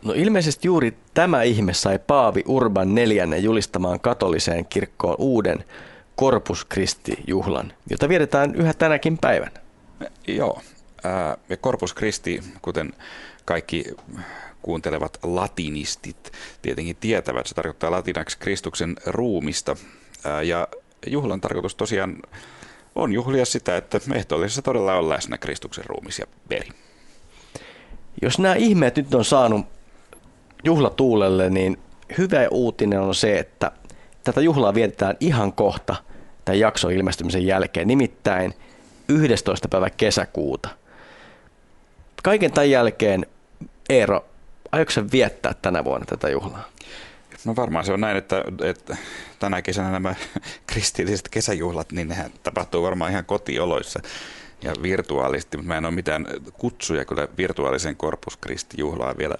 No 0.04 0.12
ilmeisesti 0.12 0.68
juuri 0.68 0.96
tämä 1.14 1.42
ihme 1.42 1.74
sai 1.74 1.98
Paavi 1.98 2.42
Urban 2.46 2.94
neljännen 2.94 3.42
julistamaan 3.42 4.00
katoliseen 4.00 4.66
kirkkoon 4.66 5.16
uuden 5.18 5.64
Corpus 6.18 6.66
Christi-juhlan, 6.72 7.72
jota 7.90 8.08
vietetään 8.08 8.54
yhä 8.54 8.74
tänäkin 8.74 9.18
päivänä. 9.18 9.60
Joo, 10.28 10.60
ja 11.48 11.56
Corpus 11.56 11.94
Christi, 11.94 12.42
kuten 12.62 12.92
kaikki 13.44 13.84
kuuntelevat 14.62 15.18
latinistit 15.22 16.32
tietenkin 16.62 16.96
tietävät, 16.96 17.46
se 17.46 17.54
tarkoittaa 17.54 17.90
latinaksi 17.90 18.38
Kristuksen 18.38 18.96
ruumista. 19.06 19.76
Ja 20.44 20.68
juhlan 21.06 21.40
tarkoitus 21.40 21.74
tosiaan 21.74 22.22
on 22.94 23.12
juhlia 23.12 23.44
sitä, 23.44 23.76
että 23.76 24.00
ehtoollisessa 24.14 24.62
todella 24.62 24.94
on 24.94 25.09
läsnä 25.09 25.38
Kristuksen 25.38 25.85
ruumis 25.87 26.18
ja 26.18 26.26
veri. 26.50 26.68
Jos 28.22 28.38
nämä 28.38 28.55
ihmeet 28.55 28.96
nyt 28.96 29.14
on 29.14 29.24
saanut 29.24 29.66
juhlatuulelle, 30.64 31.50
niin 31.50 31.78
hyvä 32.18 32.48
uutinen 32.50 33.00
on 33.00 33.14
se, 33.14 33.38
että 33.38 33.72
tätä 34.24 34.40
juhlaa 34.40 34.74
vietetään 34.74 35.16
ihan 35.20 35.52
kohta 35.52 35.96
tämän 36.44 36.59
jakson 36.59 36.92
ilmestymisen 36.92 37.46
jälkeen, 37.46 37.88
nimittäin 37.88 38.55
11. 39.09 39.68
päivä 39.68 39.90
kesäkuuta. 39.90 40.68
Kaiken 42.22 42.52
tämän 42.52 42.70
jälkeen, 42.70 43.26
Eero, 43.88 44.24
aiotko 44.72 44.94
viettää 45.12 45.55
tänä 45.62 45.85
vuonna 45.85 46.07
tätä 46.07 46.31
juhlaa? 46.31 46.68
No 47.44 47.57
varmaan 47.57 47.85
se 47.85 47.92
on 47.92 48.00
näin, 48.00 48.16
että, 48.16 48.44
että 48.64 48.96
tänä 49.38 49.62
kesänä 49.62 49.90
nämä 49.90 50.14
kristilliset 50.72 51.28
kesäjuhlat, 51.28 51.92
niin 51.92 52.09
nehän 52.09 52.31
tapahtuu 52.42 52.83
varmaan 52.83 53.11
ihan 53.11 53.24
kotioloissa 53.24 54.00
ja 54.62 54.72
virtuaalisesti, 54.83 55.57
mutta 55.57 55.68
mä 55.68 55.76
en 55.76 55.85
ole 55.85 55.94
mitään 55.94 56.26
kutsuja 56.59 57.05
kyllä 57.05 57.28
virtuaalisen 57.37 57.96
Corpus 57.96 58.38
Christi-juhlaan 58.38 59.18
vielä 59.18 59.35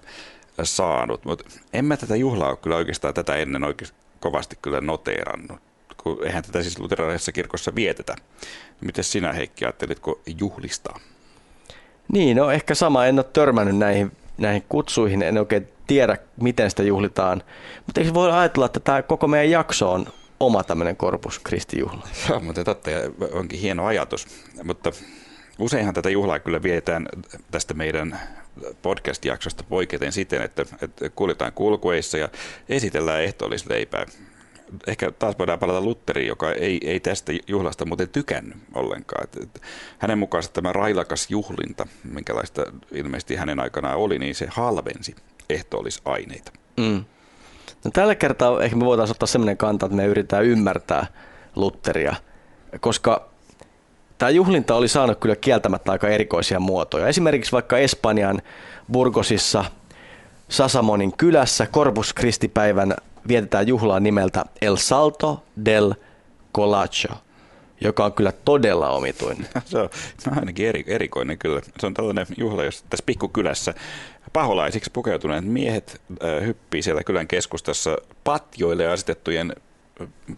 saanut, 0.63 1.25
mutta 1.25 1.45
en 1.73 1.85
mä 1.85 1.97
tätä 1.97 2.17
juhlaa 2.17 2.49
ole 2.49 2.57
kyllä 2.57 2.77
oikeastaan 2.77 3.15
tätä 3.15 3.37
ennen 3.37 3.65
oikein 3.65 3.91
kovasti 4.21 4.59
kyllä 4.63 4.81
noteerannut. 4.81 5.61
Kun 5.97 6.19
eihän 6.25 6.43
tätä 6.43 6.63
siis 6.63 6.79
luterilaisessa 6.79 7.33
kirkossa 7.33 7.75
vietetä. 7.75 8.17
Miten 8.81 9.05
sinä 9.05 9.33
Heikki 9.33 9.65
ajattelitko 9.65 10.21
juhlistaa? 10.39 11.01
Niin, 12.13 12.37
no 12.37 12.51
ehkä 12.51 12.75
sama. 12.75 13.07
En 13.07 13.19
ole 13.19 13.27
törmännyt 13.33 13.77
näihin, 13.77 14.13
näihin 14.43 14.65
kutsuihin. 14.69 15.23
En 15.23 15.39
oikein 15.39 15.69
tiedä, 15.87 16.17
miten 16.41 16.71
sitä 16.71 16.83
juhlitaan. 16.83 17.43
Mutta 17.87 18.01
eikö 18.01 18.15
voi 18.15 18.33
ajatella, 18.33 18.67
että 18.67 18.81
tämä 18.81 19.03
koko 19.03 19.29
meidän 19.29 19.51
jakso 19.51 19.93
on 19.93 20.07
oma 20.41 20.65
tämmöinen 20.65 20.97
korpus 20.97 21.39
kristijuhla? 21.39 22.09
Joo, 22.29 22.41
mutta 22.41 22.65
totta 22.65 22.91
onkin 23.33 23.61
hieno 23.61 23.87
ajatus. 23.87 24.27
Mutta 24.65 24.93
useinhan 25.59 25.95
tätä 25.95 26.11
juhlaa 26.11 26.39
kyllä 26.39 26.63
vietään 26.63 27.07
tästä 27.51 27.75
meidän 27.75 28.19
podcast-jaksosta 28.83 29.65
poiketen 29.69 30.13
siten, 30.13 30.43
että, 30.43 30.67
että 30.83 31.11
kuljetaan 31.11 31.53
kulkueissa 31.53 32.19
ja 32.19 32.29
esitellään 32.69 33.23
ehtoollisleipää. 33.23 34.07
Ehkä 34.87 35.11
taas 35.11 35.39
voidaan 35.39 35.59
palata 35.59 35.81
Lutteriin, 35.81 36.29
joka 36.29 36.53
ei, 36.53 36.81
ei 36.85 37.01
tästä 37.01 37.33
juhlasta 37.47 37.85
muuten 37.85 38.09
tykännyt 38.09 38.57
ollenkaan. 38.75 39.25
Että, 39.25 39.41
että 39.43 39.61
hänen 39.99 40.19
mukaansa 40.19 40.51
tämä 40.53 40.73
railakas 40.73 41.31
juhlinta, 41.31 41.87
minkälaista 42.05 42.63
ilmeisesti 42.93 43.37
hänen 43.37 43.61
aikanaan 43.61 43.97
oli, 43.97 44.19
niin 44.19 44.35
se 44.35 44.47
halvensi 44.51 45.17
ehtoollisaineita. 45.51 46.53
Mm. 46.77 47.05
No, 47.85 47.91
tällä 47.93 48.15
kertaa 48.15 48.63
ehkä 48.63 48.77
me 48.77 48.85
voitaisiin 48.85 49.15
ottaa 49.15 49.27
sellainen 49.27 49.57
kanta, 49.57 49.87
että 49.87 49.97
me 49.97 50.07
yritetään 50.07 50.45
ymmärtää 50.45 51.07
Lutteria, 51.57 52.15
koska 52.81 53.29
tämä 54.19 54.31
juhlinta 54.31 54.75
oli 54.75 54.89
saanut 54.89 55.19
kyllä 55.19 55.37
kieltämättä 55.37 55.93
aika 55.93 56.09
erikoisia 56.09 56.61
muotoja. 56.61 57.07
Esimerkiksi 57.07 57.53
vaikka 57.53 57.79
Espanjan 57.79 58.43
Burgosissa 58.93 59.65
Sasamonin 60.49 61.17
kylässä 61.17 61.67
Corpus 61.67 62.15
Christi-päivän 62.15 62.95
vietetään 63.29 63.69
juhlaa 63.69 64.01
nimeltä 64.01 64.45
El 64.63 64.77
Salto 64.77 65.45
del 65.65 65.95
Colacho, 66.55 67.15
joka 67.81 68.05
on 68.05 68.13
kyllä 68.13 68.33
todella 68.33 68.91
omituinen. 68.91 69.49
Se 70.19 70.31
on 70.31 70.39
ainakin 70.39 70.67
eri, 70.67 70.85
erikoinen 70.87 71.39
kyllä. 71.39 71.61
Se 71.81 71.87
on 71.87 71.95
tällainen 71.95 72.27
juhla, 72.37 72.65
jos 72.65 72.85
tässä 72.91 73.05
pikkukylässä 73.07 73.75
paholaisiksi 74.33 74.91
pukeutuneet 74.93 75.45
miehet 75.45 76.01
äh, 76.11 76.47
hyppii 76.47 76.83
siellä 76.83 77.05
kylän 77.05 77.29
keskustassa 77.29 77.99
patjoille 78.25 78.89
asetettujen 78.89 79.55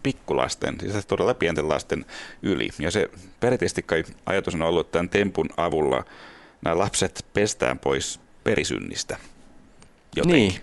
pikkulasten, 0.03 0.75
siis 0.79 1.05
todella 1.05 1.33
pienten 1.33 1.69
lasten 1.69 2.05
yli. 2.41 2.69
Ja 2.79 2.91
se 2.91 3.09
perinteisesti 3.39 3.83
kai 3.83 4.03
ajatus 4.25 4.55
on 4.55 4.61
ollut, 4.61 4.87
että 4.87 4.91
tämän 4.91 5.09
tempun 5.09 5.49
avulla 5.57 6.05
nämä 6.61 6.77
lapset 6.77 7.25
pestään 7.33 7.79
pois 7.79 8.19
perisynnistä. 8.43 9.17
Jotenkin. 10.15 10.49
Niin. 10.49 10.61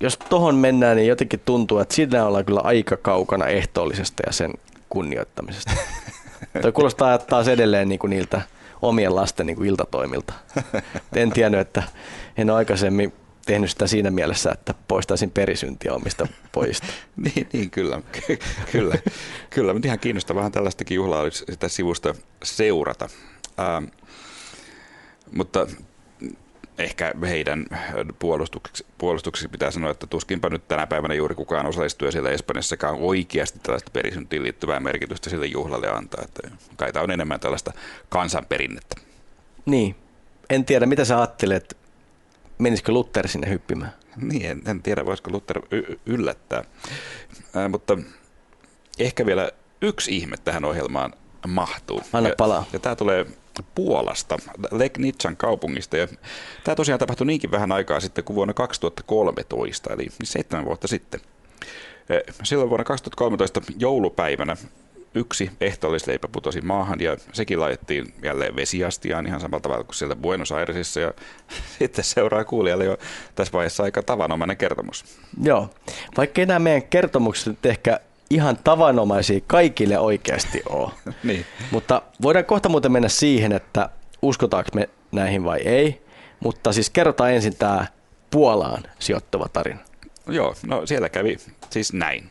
Jos 0.00 0.18
tohon 0.28 0.54
mennään, 0.54 0.96
niin 0.96 1.08
jotenkin 1.08 1.40
tuntuu, 1.44 1.78
että 1.78 1.94
siinä 1.94 2.26
ollaan 2.26 2.44
kyllä 2.44 2.60
aika 2.60 2.96
kaukana 2.96 3.46
ehtoollisesta 3.46 4.22
ja 4.26 4.32
sen 4.32 4.52
kunnioittamisesta. 4.88 5.72
Toi 6.62 6.72
kuulostaa 6.72 7.18
taas 7.18 7.48
edelleen 7.48 7.88
niin 7.88 7.98
kuin 7.98 8.10
niiltä 8.10 8.40
omien 8.82 9.16
lasten 9.16 9.46
niin 9.46 9.56
kuin 9.56 9.68
iltatoimilta. 9.68 10.32
En 11.16 11.30
tiennyt, 11.30 11.60
että 11.60 11.82
en 12.36 12.50
ole 12.50 12.56
aikaisemmin 12.58 13.12
tehnyt 13.46 13.70
sitä 13.70 13.86
siinä 13.86 14.10
mielessä, 14.10 14.52
että 14.52 14.74
poistaisin 14.88 15.30
perisyntiä 15.30 15.94
omista 15.94 16.26
pojista. 16.52 16.86
niin, 17.24 17.48
niin, 17.52 17.70
kyllä. 17.70 18.02
kyllä. 18.72 18.94
kyllä, 19.50 19.72
mutta 19.72 19.88
ihan 19.88 19.98
kiinnostavaa 19.98 20.50
tällaistakin 20.50 20.94
juhlaa 20.94 21.20
olisi 21.20 21.44
sitä 21.50 21.68
sivusta 21.68 22.14
seurata. 22.44 23.08
Ähm, 23.60 23.84
mutta 25.36 25.66
ehkä 26.78 27.14
heidän 27.28 27.66
puolustuksiksi, 28.18 28.86
puolustuksiksi 28.98 29.48
pitää 29.48 29.70
sanoa, 29.70 29.90
että 29.90 30.06
tuskinpa 30.06 30.48
nyt 30.48 30.68
tänä 30.68 30.86
päivänä 30.86 31.14
juuri 31.14 31.34
kukaan 31.34 31.66
osallistuja 31.66 32.12
siellä 32.12 32.30
Espanjassakaan 32.30 32.96
oikeasti 32.98 33.58
tällaista 33.62 33.90
perisyntiin 33.90 34.42
liittyvää 34.42 34.80
merkitystä 34.80 35.30
sille 35.30 35.46
juhlalle 35.46 35.90
antaa. 35.90 36.24
Että 36.24 36.50
kai 36.76 36.92
tämä 36.92 37.02
on 37.02 37.10
enemmän 37.10 37.40
tällaista 37.40 37.72
kansanperinnettä. 38.08 38.96
Niin. 39.66 39.96
En 40.50 40.64
tiedä, 40.64 40.86
mitä 40.86 41.04
sä 41.04 41.18
ajattelet, 41.18 41.76
menisikö 42.58 42.92
Luther 42.92 43.28
sinne 43.28 43.48
hyppimään? 43.48 43.92
Niin, 44.16 44.46
en, 44.46 44.62
en 44.66 44.82
tiedä, 44.82 45.06
voisiko 45.06 45.30
Luther 45.30 45.62
y- 45.70 45.98
yllättää. 46.06 46.64
Äh, 47.56 47.70
mutta 47.70 47.98
ehkä 48.98 49.26
vielä 49.26 49.50
yksi 49.82 50.16
ihme 50.16 50.36
tähän 50.36 50.64
ohjelmaan 50.64 51.12
mahtuu. 51.46 52.02
Anna 52.12 52.30
palaa. 52.38 52.58
Ja, 52.58 52.66
ja 52.72 52.78
tämä 52.78 52.96
tulee 52.96 53.26
Puolasta, 53.74 54.36
Legnitsan 54.70 55.36
kaupungista. 55.36 55.96
Ja 55.96 56.08
tämä 56.64 56.74
tosiaan 56.74 56.98
tapahtui 56.98 57.26
niinkin 57.26 57.50
vähän 57.50 57.72
aikaa 57.72 58.00
sitten 58.00 58.24
kuin 58.24 58.34
vuonna 58.34 58.54
2013, 58.54 59.92
eli 59.92 60.06
seitsemän 60.24 60.64
vuotta 60.64 60.88
sitten. 60.88 61.20
Silloin 62.42 62.70
vuonna 62.70 62.84
2013 62.84 63.60
joulupäivänä 63.78 64.56
yksi 65.16 65.50
ehtoollisleipä 65.60 66.28
putosi 66.28 66.60
maahan 66.60 67.00
ja 67.00 67.16
sekin 67.32 67.60
laitettiin 67.60 68.14
jälleen 68.22 68.56
vesiastiaan 68.56 69.26
ihan 69.26 69.40
samalla 69.40 69.60
tavalla 69.60 69.84
kuin 69.84 69.94
sieltä 69.94 70.16
Buenos 70.16 70.52
Airesissa. 70.52 71.00
Ja 71.00 71.14
sitten 71.78 72.04
seuraa 72.04 72.44
kuulijalle 72.44 72.84
jo 72.84 72.98
tässä 73.34 73.52
vaiheessa 73.52 73.82
aika 73.82 74.02
tavanomainen 74.02 74.56
kertomus. 74.56 75.04
Joo, 75.42 75.70
vaikka 76.16 76.46
nämä 76.46 76.58
meidän 76.58 76.82
kertomukset 76.82 77.66
ehkä 77.66 78.00
ihan 78.30 78.56
tavanomaisia 78.64 79.40
kaikille 79.46 79.98
oikeasti 79.98 80.62
ole. 80.68 80.90
niin. 81.24 81.46
Mutta 81.70 82.02
voidaan 82.22 82.44
kohta 82.44 82.68
muuten 82.68 82.92
mennä 82.92 83.08
siihen, 83.08 83.52
että 83.52 83.88
uskotaanko 84.22 84.70
me 84.74 84.88
näihin 85.12 85.44
vai 85.44 85.60
ei. 85.60 86.02
Mutta 86.40 86.72
siis 86.72 86.90
kerrotaan 86.90 87.32
ensin 87.32 87.56
tämä 87.56 87.86
Puolaan 88.30 88.82
sijoittava 88.98 89.48
tarina. 89.52 89.78
Joo, 90.28 90.54
no 90.66 90.86
siellä 90.86 91.08
kävi 91.08 91.36
siis 91.70 91.92
näin. 91.92 92.30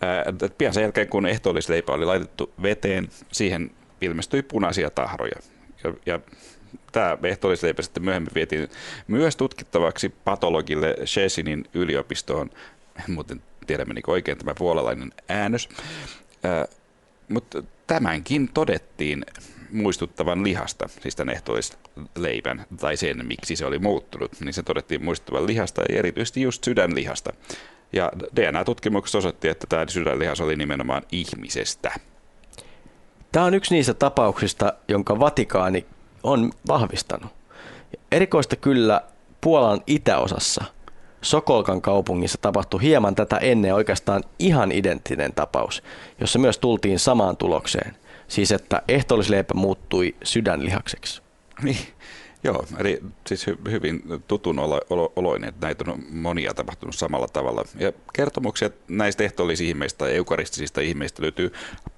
Ää, 0.00 0.24
pian 0.58 0.74
sen 0.74 0.82
jälkeen, 0.82 1.08
kun 1.08 1.26
ehtoollisleipä 1.26 1.92
oli 1.92 2.04
laitettu 2.04 2.52
veteen, 2.62 3.08
siihen 3.32 3.70
ilmestyi 4.00 4.42
punaisia 4.42 4.90
tahroja. 4.90 5.36
Ja, 5.84 5.94
ja 6.06 6.20
tämä 6.92 7.18
ehtoollisleipä 7.22 7.82
sitten 7.82 8.04
myöhemmin 8.04 8.34
vietiin 8.34 8.68
myös 9.06 9.36
tutkittavaksi 9.36 10.08
patologille 10.08 10.96
Shesinin 11.04 11.64
yliopistoon. 11.74 12.50
Muuten 13.08 13.42
tiedämme 13.64 13.94
niin 13.94 14.10
oikein 14.10 14.38
tämä 14.38 14.54
puolalainen 14.58 15.12
äännös. 15.28 15.68
Mutta 17.28 17.62
tämänkin 17.86 18.50
todettiin 18.54 19.26
muistuttavan 19.72 20.44
lihasta, 20.44 20.88
siis 21.00 21.16
tämän 21.16 21.34
ehtoisleivän, 21.34 22.66
tai 22.80 22.96
sen, 22.96 23.26
miksi 23.26 23.56
se 23.56 23.66
oli 23.66 23.78
muuttunut, 23.78 24.40
niin 24.40 24.54
se 24.54 24.62
todettiin 24.62 25.04
muistuttavan 25.04 25.46
lihasta 25.46 25.82
ja 25.88 25.98
erityisesti 25.98 26.42
just 26.42 26.64
sydänlihasta. 26.64 27.32
Ja 27.92 28.12
DNA-tutkimuksessa 28.36 29.18
osoitti, 29.18 29.48
että 29.48 29.66
tämä 29.66 29.86
sydänlihas 29.88 30.40
oli 30.40 30.56
nimenomaan 30.56 31.02
ihmisestä. 31.12 31.92
Tämä 33.32 33.46
on 33.46 33.54
yksi 33.54 33.74
niistä 33.74 33.94
tapauksista, 33.94 34.72
jonka 34.88 35.20
Vatikaani 35.20 35.86
on 36.22 36.52
vahvistanut. 36.68 37.32
Erikoista 38.12 38.56
kyllä 38.56 39.00
Puolan 39.40 39.80
itäosassa– 39.86 40.64
Sokolkan 41.24 41.82
kaupungissa 41.82 42.38
tapahtui 42.40 42.82
hieman 42.82 43.14
tätä 43.14 43.36
ennen 43.36 43.74
oikeastaan 43.74 44.22
ihan 44.38 44.72
identtinen 44.72 45.32
tapaus, 45.32 45.82
jossa 46.20 46.38
myös 46.38 46.58
tultiin 46.58 46.98
samaan 46.98 47.36
tulokseen. 47.36 47.96
Siis 48.28 48.52
että 48.52 48.82
ehtoollisleipä 48.88 49.54
muuttui 49.54 50.14
sydänlihakseksi. 50.24 51.22
Niin, 51.62 51.78
joo, 52.44 52.66
eli 52.78 53.00
siis 53.26 53.46
hy- 53.46 53.70
hyvin 53.70 54.02
tutun 54.28 54.58
olo- 54.58 54.86
olo- 54.90 55.12
oloinen, 55.16 55.48
että 55.48 55.66
näitä 55.66 55.90
on 55.90 56.02
monia 56.10 56.54
tapahtunut 56.54 56.94
samalla 56.94 57.28
tavalla. 57.28 57.64
Ja 57.78 57.92
kertomuksia 58.12 58.70
näistä 58.88 59.24
ehtoollisihmeistä 59.24 59.98
tai 59.98 60.14
eukaristisista 60.14 60.80
ihmeistä 60.80 61.22
löytyy 61.22 61.52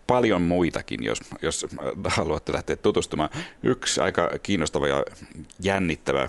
paljon 0.07 0.43
muitakin, 0.43 1.05
jos, 1.05 1.21
jos 1.43 1.67
haluatte 2.05 2.53
lähteä 2.53 2.77
tutustumaan. 2.77 3.31
Yksi 3.63 4.01
aika 4.01 4.31
kiinnostava 4.43 4.89
ja 4.89 5.05
jännittävä, 5.63 6.29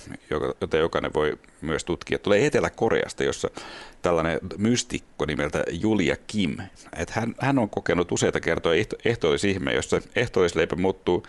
jota 0.62 0.77
jokainen 0.77 1.13
voi 1.13 1.38
myös 1.62 1.84
tutkia, 1.84 2.19
tulee 2.19 2.45
Etelä-Koreasta, 2.45 3.23
jossa 3.23 3.49
tällainen 4.01 4.39
mystikko 4.58 5.25
nimeltä 5.25 5.63
Julia 5.71 6.15
Kim. 6.27 6.58
Että 6.97 7.13
hän, 7.19 7.36
hän 7.39 7.60
on 7.60 7.69
kokenut 7.69 8.12
useita 8.12 8.39
kertoja 8.39 8.86
ehtoollisihme, 9.06 9.73
jossa 9.73 10.01
ehtoollisleipä 10.15 10.75
muuttuu 10.75 11.23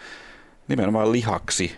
nimenomaan 0.69 1.13
lihaksi 1.13 1.77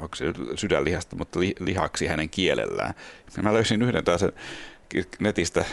onko 0.00 0.16
se 0.16 0.24
sydänlihasta, 0.54 1.16
mutta 1.16 1.40
lihaksi 1.40 2.06
hänen 2.06 2.30
kielellään. 2.30 2.94
Mä 3.42 3.52
löysin 3.52 3.82
yhden 3.82 4.04
taas 4.04 4.24
netistä 5.18 5.64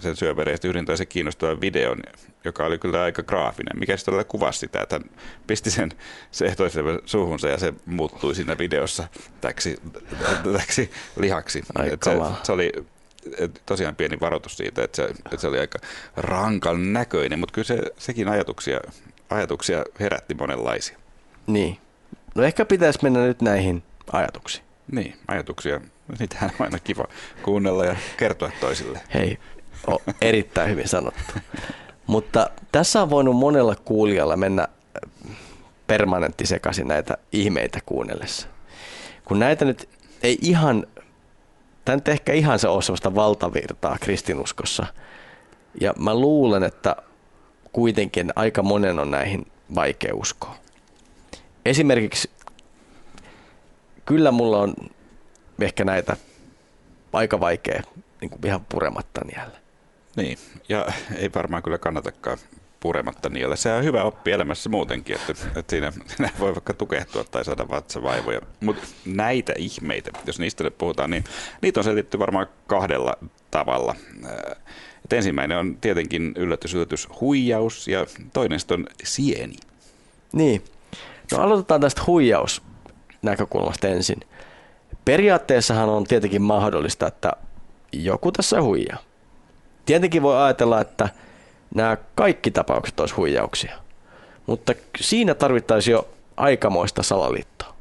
sen 0.00 0.16
syövereistä 0.16 0.68
yhden 0.68 0.84
tai 0.84 0.96
se 0.96 1.06
kiinnostava 1.06 1.60
videon, 1.60 1.98
joka 2.44 2.66
oli 2.66 2.78
kyllä 2.78 3.02
aika 3.02 3.22
graafinen. 3.22 3.78
Mikä 3.78 3.96
sitten 3.96 4.24
kuvasi 4.24 4.58
sitä, 4.58 4.82
että 4.82 4.94
hän 4.94 5.10
pisti 5.46 5.70
sen 5.70 5.90
se 6.30 6.54
suuhunsa 7.04 7.48
ja 7.48 7.58
se 7.58 7.74
muuttui 7.86 8.34
siinä 8.34 8.58
videossa 8.58 9.08
täksi, 9.40 9.76
täksi 10.52 10.90
lihaksi. 11.16 11.62
se, 12.04 12.10
se, 12.42 12.52
oli 12.52 12.72
tosiaan 13.66 13.96
pieni 13.96 14.20
varoitus 14.20 14.56
siitä, 14.56 14.84
että 14.84 14.96
se, 14.96 15.04
että 15.04 15.36
se 15.36 15.48
oli 15.48 15.58
aika 15.58 15.78
rankan 16.16 16.92
näköinen, 16.92 17.38
mutta 17.38 17.52
kyllä 17.52 17.66
se, 17.66 17.82
sekin 17.98 18.28
ajatuksia, 18.28 18.80
ajatuksia 19.30 19.84
herätti 20.00 20.34
monenlaisia. 20.34 20.98
Niin. 21.46 21.78
No 22.36 22.42
ehkä 22.42 22.64
pitäisi 22.64 22.98
mennä 23.02 23.20
nyt 23.20 23.42
näihin 23.42 23.82
ajatuksiin. 24.12 24.64
Niin, 24.92 25.16
ajatuksia. 25.28 25.80
Niitähän 26.18 26.50
on 26.50 26.64
aina 26.66 26.78
kiva 26.78 27.04
kuunnella 27.42 27.84
ja 27.84 27.96
kertoa 28.16 28.50
toisille. 28.60 29.00
Hei, 29.14 29.38
O, 29.90 30.02
erittäin 30.20 30.70
hyvin 30.70 30.88
sanottu. 30.88 31.32
Mutta 32.06 32.50
tässä 32.72 33.02
on 33.02 33.10
voinut 33.10 33.36
monella 33.36 33.74
kuulijalla 33.74 34.36
mennä 34.36 34.68
permanentti 35.86 36.46
sekaisin 36.46 36.88
näitä 36.88 37.16
ihmeitä 37.32 37.80
kuunnellessa. 37.86 38.48
Kun 39.24 39.38
näitä 39.38 39.64
nyt 39.64 39.88
ei 40.22 40.38
ihan, 40.40 40.86
tämä 41.84 41.96
nyt 41.96 42.08
ehkä 42.08 42.32
ihan 42.32 42.58
se 42.58 42.68
ole 42.68 42.82
sellaista 42.82 43.14
valtavirtaa 43.14 43.96
kristinuskossa. 44.00 44.86
Ja 45.80 45.94
mä 45.98 46.14
luulen, 46.14 46.62
että 46.62 46.96
kuitenkin 47.72 48.32
aika 48.36 48.62
monen 48.62 48.98
on 48.98 49.10
näihin 49.10 49.46
vaikea 49.74 50.14
uskoa. 50.14 50.65
Esimerkiksi 51.66 52.30
kyllä 54.04 54.30
mulla 54.30 54.58
on 54.58 54.74
ehkä 55.60 55.84
näitä 55.84 56.16
aika 57.12 57.40
vaikea 57.40 57.82
niin 58.20 58.30
kuin 58.30 58.46
ihan 58.46 58.64
purematta 58.68 59.20
niellä. 59.24 59.58
Niin, 60.16 60.38
ja 60.68 60.86
ei 61.16 61.30
varmaan 61.34 61.62
kyllä 61.62 61.78
kannatakaan 61.78 62.38
purematta 62.80 63.28
niillä. 63.28 63.56
Se 63.56 63.72
on 63.72 63.84
hyvä 63.84 64.02
oppi 64.02 64.32
elämässä 64.32 64.68
muutenkin, 64.70 65.16
että, 65.16 65.32
että 65.56 65.70
siinä, 65.70 65.92
voi 66.40 66.54
vaikka 66.54 66.74
tukehtua 66.74 67.24
tai 67.24 67.44
saada 67.44 67.68
vatsavaivoja. 67.68 68.40
Mutta 68.60 68.86
näitä 69.04 69.52
ihmeitä, 69.56 70.10
jos 70.26 70.38
niistä 70.38 70.64
nyt 70.64 70.78
puhutaan, 70.78 71.10
niin 71.10 71.24
niitä 71.62 71.80
on 71.80 71.84
selitetty 71.84 72.18
varmaan 72.18 72.46
kahdella 72.66 73.14
tavalla. 73.50 73.94
Et 75.04 75.12
ensimmäinen 75.12 75.58
on 75.58 75.76
tietenkin 75.80 76.32
yllätys, 76.36 76.74
yllätys, 76.74 77.08
huijaus 77.20 77.88
ja 77.88 78.06
toinen 78.32 78.60
on 78.70 78.86
sieni. 79.04 79.56
Niin. 80.32 80.62
No 81.32 81.38
aloitetaan 81.38 81.80
tästä 81.80 82.02
huijaus 82.06 82.62
näkökulmasta 83.22 83.88
ensin. 83.88 84.20
Periaatteessahan 85.04 85.88
on 85.88 86.04
tietenkin 86.04 86.42
mahdollista, 86.42 87.06
että 87.06 87.32
joku 87.92 88.32
tässä 88.32 88.62
huijaa. 88.62 88.98
Tietenkin 89.86 90.22
voi 90.22 90.42
ajatella, 90.42 90.80
että 90.80 91.08
nämä 91.74 91.96
kaikki 92.14 92.50
tapaukset 92.50 93.00
olisi 93.00 93.14
huijauksia, 93.14 93.78
mutta 94.46 94.72
siinä 95.00 95.34
tarvittaisiin 95.34 95.92
jo 95.92 96.08
aikamoista 96.36 97.02
salaliittoa. 97.02 97.76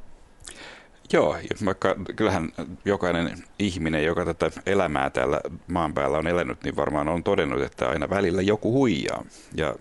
Joo, 1.13 1.37
vaikka 1.65 1.95
kyllähän 2.15 2.49
jokainen 2.85 3.43
ihminen, 3.59 4.03
joka 4.03 4.25
tätä 4.25 4.51
elämää 4.65 5.09
täällä 5.09 5.41
maan 5.67 5.93
päällä 5.93 6.17
on 6.17 6.27
elänyt, 6.27 6.63
niin 6.63 6.75
varmaan 6.75 7.09
on 7.09 7.23
todennut, 7.23 7.61
että 7.61 7.89
aina 7.89 8.09
välillä 8.09 8.41
joku 8.41 8.71
huijaa. 8.71 9.25
Ja 9.55 9.75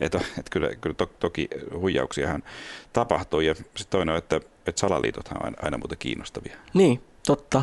että 0.00 0.20
et 0.38 0.46
kyllä, 0.50 0.74
kyllä 0.80 0.94
to, 0.94 1.06
toki 1.06 1.48
huijauksiahan 1.74 2.42
tapahtuu. 2.92 3.40
Ja 3.40 3.54
sitten 3.54 3.86
toinen 3.90 4.12
on, 4.12 4.18
että, 4.18 4.36
että 4.36 4.80
salaliitothan 4.80 5.36
on 5.38 5.44
aina, 5.44 5.56
aina 5.62 5.78
muuten 5.78 5.98
kiinnostavia. 5.98 6.56
Niin, 6.74 7.02
totta. 7.26 7.62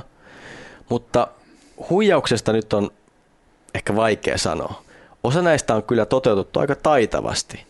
Mutta 0.90 1.28
huijauksesta 1.90 2.54
nyt 2.54 2.74
on 2.74 2.92
ehkä 3.74 3.96
vaikea 3.96 4.38
sanoa. 4.38 4.84
Osa 5.24 5.42
näistä 5.42 5.76
on 5.76 5.84
kyllä 5.84 6.06
toteutettu 6.06 6.60
aika 6.60 6.76
taitavasti. 6.76 7.66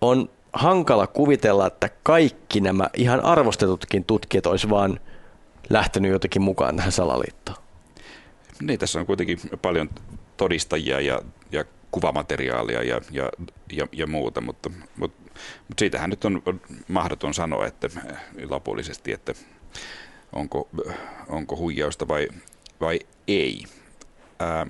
On 0.00 0.30
hankala 0.52 1.06
kuvitella, 1.06 1.66
että 1.66 1.90
kaikki 2.02 2.60
nämä 2.60 2.90
ihan 2.94 3.24
arvostetutkin 3.24 4.04
tutkijat 4.04 4.46
olisi 4.46 4.70
vaan 4.70 5.00
lähtenyt 5.70 6.10
jotenkin 6.10 6.42
mukaan 6.42 6.76
tähän 6.76 6.92
salaliittoon. 6.92 7.58
Niin, 8.62 8.78
tässä 8.78 9.00
on 9.00 9.06
kuitenkin 9.06 9.38
paljon 9.62 9.90
todistajia 10.36 11.00
ja, 11.00 11.22
ja 11.52 11.64
kuvamateriaalia 11.90 12.82
ja, 12.82 13.00
ja, 13.10 13.30
ja, 13.72 13.86
ja 13.92 14.06
muuta, 14.06 14.40
mutta, 14.40 14.70
mutta, 14.96 15.22
mutta 15.68 15.80
siitähän 15.80 16.10
nyt 16.10 16.24
on 16.24 16.42
mahdoton 16.88 17.34
sanoa 17.34 17.66
että 17.66 17.88
lopullisesti, 18.48 19.12
että 19.12 19.34
onko, 20.32 20.68
onko 21.28 21.56
huijausta 21.56 22.08
vai, 22.08 22.28
vai 22.80 23.00
ei. 23.28 23.64
Ää, 24.38 24.66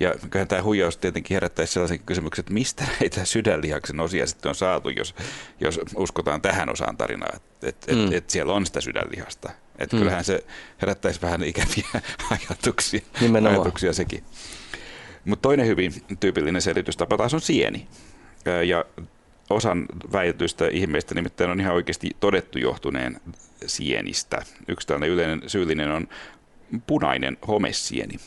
ja 0.00 0.14
kyllähän 0.30 0.48
tämä 0.48 0.62
huijaus 0.62 0.96
tietenkin 0.96 1.34
herättäisi 1.34 1.72
sellaisen 1.72 1.98
kysymyksen, 1.98 2.42
että 2.42 2.52
mistä 2.52 2.84
näitä 3.00 3.24
sydänlihaksen 3.24 4.00
osia 4.00 4.26
sitten 4.26 4.48
on 4.48 4.54
saatu, 4.54 4.88
jos, 4.88 5.14
jos 5.60 5.80
uskotaan 5.96 6.42
tähän 6.42 6.70
osaan 6.70 6.96
tarinaa, 6.96 7.32
että 7.36 7.68
et, 7.68 7.86
mm. 7.96 8.06
et, 8.06 8.12
et 8.12 8.30
siellä 8.30 8.52
on 8.52 8.66
sitä 8.66 8.80
sydänlihasta. 8.80 9.50
Että 9.78 9.96
mm. 9.96 10.00
kyllähän 10.00 10.24
se 10.24 10.44
herättäisi 10.80 11.22
vähän 11.22 11.44
ikäviä 11.44 11.88
ajatuksia, 12.50 13.00
ajatuksia 13.48 13.92
sekin. 13.92 14.24
Mutta 15.28 15.42
toinen 15.42 15.66
hyvin 15.66 15.92
tyypillinen 16.20 16.62
selitystapa 16.62 17.16
taas 17.16 17.34
on 17.34 17.40
sieni. 17.40 17.88
Ja 18.66 18.84
osan 19.50 19.86
väitetyistä 20.12 20.68
ihmeistä 20.68 21.14
nimittäin 21.14 21.50
on 21.50 21.60
ihan 21.60 21.74
oikeasti 21.74 22.10
todettu 22.20 22.58
johtuneen 22.58 23.20
sienistä. 23.66 24.42
Yksi 24.68 24.86
tällainen 24.86 25.10
yleinen 25.10 25.42
syyllinen 25.46 25.90
on 25.90 26.08
punainen 26.86 27.36
homesieni 27.48 28.18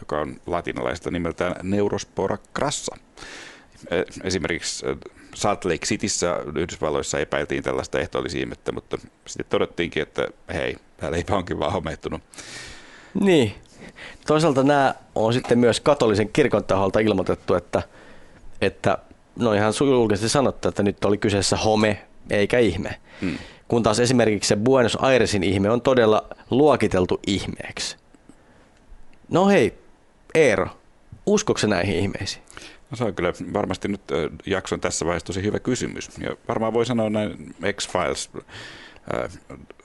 joka 0.00 0.20
on 0.20 0.40
latinalaista 0.46 1.10
nimeltään 1.10 1.54
Neurospora 1.62 2.38
crassa. 2.54 2.96
Esimerkiksi 4.24 4.86
Salt 5.34 5.64
Lake 5.64 5.86
Cityssä 5.86 6.36
Yhdysvalloissa 6.56 7.18
epäiltiin 7.18 7.62
tällaista 7.62 8.00
ehtoollisihmettä, 8.00 8.72
mutta 8.72 8.98
sitten 9.26 9.50
todettiinkin, 9.50 10.02
että 10.02 10.28
hei, 10.54 10.76
tämä 10.96 11.12
leipä 11.12 11.36
onkin 11.36 11.58
vaan 11.58 11.72
homeettunut. 11.72 12.22
Niin. 13.20 13.54
Toisaalta 14.26 14.62
nämä 14.62 14.94
on 15.14 15.32
sitten 15.32 15.58
myös 15.58 15.80
katolisen 15.80 16.28
kirkon 16.28 16.64
taholta 16.64 17.00
ilmoitettu, 17.00 17.54
että, 17.54 17.82
että 18.60 18.98
no 19.36 19.52
ihan 19.52 19.72
julkisesti 19.80 20.28
sanottu, 20.28 20.68
että 20.68 20.82
nyt 20.82 21.04
oli 21.04 21.18
kyseessä 21.18 21.56
home 21.56 22.02
eikä 22.30 22.58
ihme. 22.58 23.00
Hmm. 23.20 23.38
Kun 23.68 23.82
taas 23.82 24.00
esimerkiksi 24.00 24.48
se 24.48 24.56
Buenos 24.56 24.98
Airesin 25.00 25.42
ihme 25.42 25.70
on 25.70 25.80
todella 25.80 26.26
luokiteltu 26.50 27.20
ihmeeksi. 27.26 27.96
No 29.28 29.48
hei, 29.48 29.78
Eero, 30.34 30.68
uskokse 31.26 31.66
näihin 31.66 31.96
ihmeisiin? 31.96 32.42
No 32.90 32.96
se 32.96 33.04
on 33.04 33.14
kyllä 33.14 33.32
varmasti 33.52 33.88
nyt 33.88 34.00
jakson 34.46 34.80
tässä 34.80 35.06
vaiheessa 35.06 35.26
tosi 35.26 35.42
hyvä 35.42 35.58
kysymys. 35.58 36.10
Ja 36.18 36.36
varmaan 36.48 36.72
voi 36.72 36.86
sanoa 36.86 37.10
näin 37.10 37.54
X-Files 37.72 38.30
äh, 39.14 39.30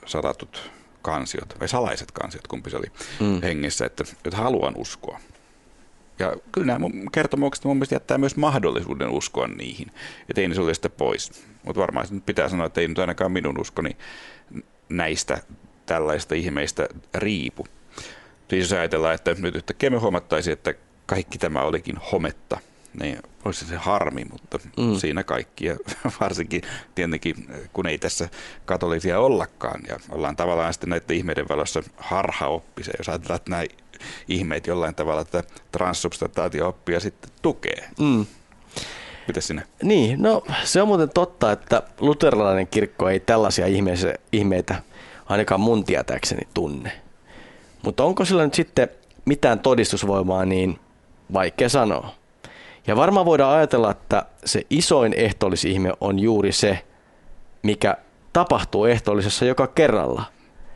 salatut 0.06 0.70
kansiot, 1.02 1.60
vai 1.60 1.68
salaiset 1.68 2.12
kansiot, 2.12 2.46
kumpi 2.46 2.70
se 2.70 2.76
oli 2.76 2.86
mm. 3.20 3.42
hengessä, 3.42 3.86
että, 3.86 4.04
että 4.24 4.36
haluan 4.36 4.74
uskoa. 4.76 5.20
Ja 6.18 6.36
kyllä 6.52 6.66
nämä 6.66 6.86
kertomukset 7.12 7.64
mun 7.64 7.76
mielestä 7.76 7.94
jättää 7.94 8.18
myös 8.18 8.36
mahdollisuuden 8.36 9.08
uskoa 9.08 9.48
niihin, 9.48 9.90
että 10.28 10.40
ei 10.40 10.48
ne 10.48 10.54
sulle 10.54 10.74
sitä 10.74 10.90
pois. 10.90 11.44
Mutta 11.62 11.80
varmaan 11.80 12.06
nyt 12.10 12.26
pitää 12.26 12.48
sanoa, 12.48 12.66
että 12.66 12.80
ei 12.80 12.88
nyt 12.88 12.98
ainakaan 12.98 13.32
minun 13.32 13.60
uskoni 13.60 13.96
näistä 14.88 15.38
tällaista 15.86 16.34
ihmeistä 16.34 16.88
riipu. 17.14 17.66
Siis 18.50 18.64
jos 18.64 18.72
ajatellaan, 18.72 19.14
että 19.14 19.34
nyt 19.38 19.56
yhtäkkiä 19.56 19.90
me 19.90 19.98
huomattaisiin, 19.98 20.52
että 20.52 20.74
kaikki 21.06 21.38
tämä 21.38 21.62
olikin 21.62 21.96
hometta, 22.12 22.58
niin 23.00 23.18
olisi 23.44 23.66
se 23.66 23.76
harmi, 23.76 24.24
mutta 24.24 24.58
mm. 24.76 24.94
siinä 24.94 25.24
kaikki. 25.24 25.66
Ja 25.66 25.76
varsinkin 26.20 26.62
tietenkin, 26.94 27.46
kun 27.72 27.86
ei 27.86 27.98
tässä 27.98 28.28
katolisia 28.64 29.20
ollakaan. 29.20 29.80
Ja 29.88 29.96
ollaan 30.10 30.36
tavallaan 30.36 30.72
sitten 30.72 30.90
näiden 30.90 31.16
ihmeiden 31.16 31.48
valossa 31.48 31.82
harhaoppisia. 31.96 32.94
Jos 32.98 33.08
ajatellaan, 33.08 33.36
että 33.36 33.50
nämä 33.50 33.64
ihmeet 34.28 34.66
jollain 34.66 34.94
tavalla 34.94 35.24
tätä 35.24 35.48
transsubstantaatio-oppia 35.72 37.00
sitten 37.00 37.30
tukee. 37.42 37.90
Mm. 38.00 38.26
Mitäs 39.26 39.46
sinä? 39.46 39.62
Niin, 39.82 40.22
no 40.22 40.42
se 40.64 40.82
on 40.82 40.88
muuten 40.88 41.10
totta, 41.10 41.52
että 41.52 41.82
luterilainen 42.00 42.66
kirkko 42.66 43.08
ei 43.08 43.20
tällaisia 43.20 43.66
ihmeitä 44.32 44.82
ainakaan 45.26 45.60
mun 45.60 45.84
tietääkseni 45.84 46.48
tunne. 46.54 46.92
Mutta 47.82 48.04
onko 48.04 48.24
sillä 48.24 48.44
nyt 48.44 48.54
sitten 48.54 48.88
mitään 49.24 49.60
todistusvoimaa, 49.60 50.44
niin 50.44 50.78
vaikea 51.32 51.68
sanoa. 51.68 52.14
Ja 52.86 52.96
varmaan 52.96 53.26
voidaan 53.26 53.56
ajatella, 53.56 53.90
että 53.90 54.26
se 54.44 54.62
isoin 54.70 55.14
ehtoollisihme 55.16 55.92
on 56.00 56.18
juuri 56.18 56.52
se, 56.52 56.78
mikä 57.62 57.96
tapahtuu 58.32 58.84
ehtoollisessa 58.84 59.44
joka 59.44 59.66
kerralla. 59.66 60.24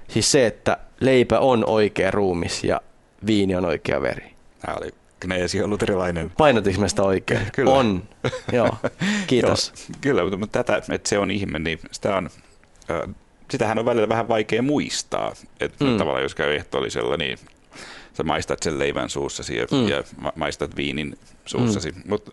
Siis 0.09 0.33
se, 0.33 0.47
että 0.47 0.77
leipä 1.01 1.39
on 1.39 1.65
oikea 1.67 2.11
ruumis 2.11 2.65
ja 2.65 2.81
viini 3.27 3.57
on 3.57 3.65
oikea 3.65 4.03
veri. 4.03 4.35
Tämä 4.61 4.77
oli 4.81 4.95
Kneesi 5.21 5.63
on 5.63 5.71
luterilainen. 5.71 6.31
Painotinko 6.39 6.81
mä 6.81 6.89
sitä 6.89 7.03
oikein? 7.03 7.41
Kyllä. 7.55 7.71
On. 7.71 8.03
Joo, 8.53 8.71
kiitos. 9.27 9.73
Joo, 9.77 9.99
kyllä, 10.01 10.37
mutta 10.37 10.65
tätä, 10.65 10.95
että 10.95 11.09
se 11.09 11.19
on 11.19 11.31
ihme, 11.31 11.59
niin 11.59 11.79
sitä 11.93 12.17
on 12.17 12.31
sitähän 13.51 13.79
on 13.79 13.85
välillä 13.85 14.09
vähän 14.09 14.29
vaikea 14.29 14.63
muistaa. 14.63 15.33
Että 15.61 15.85
mm. 15.85 15.97
tavallaan 15.99 16.23
jos 16.23 16.35
käy 16.35 16.55
ehtoollisella, 16.55 17.17
niin 17.17 17.39
sä 18.17 18.23
maistat 18.23 18.63
sen 18.63 18.79
leivän 18.79 19.11
suussasi 19.11 19.57
ja, 19.57 19.67
mm. 19.73 19.89
ja 19.89 20.05
maistat 20.37 20.77
viinin 20.77 21.19
suussasi. 21.47 21.91
Mm. 21.93 22.03
Mutta 22.09 22.33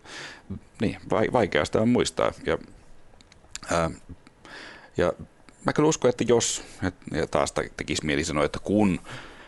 niin, 0.80 0.96
vaikeasta 1.32 1.80
on 1.80 1.88
muistaa. 1.88 2.32
Ja, 2.46 2.58
ää, 3.70 3.90
ja 4.96 5.12
mä 5.64 5.72
kyllä 5.72 5.88
uskon, 5.88 6.08
että 6.08 6.24
jos, 6.28 6.62
ja 7.12 7.26
taas 7.26 7.52
tekisi 7.52 8.06
mieli 8.06 8.24
sanoa, 8.24 8.44
että 8.44 8.58
kun 8.58 9.00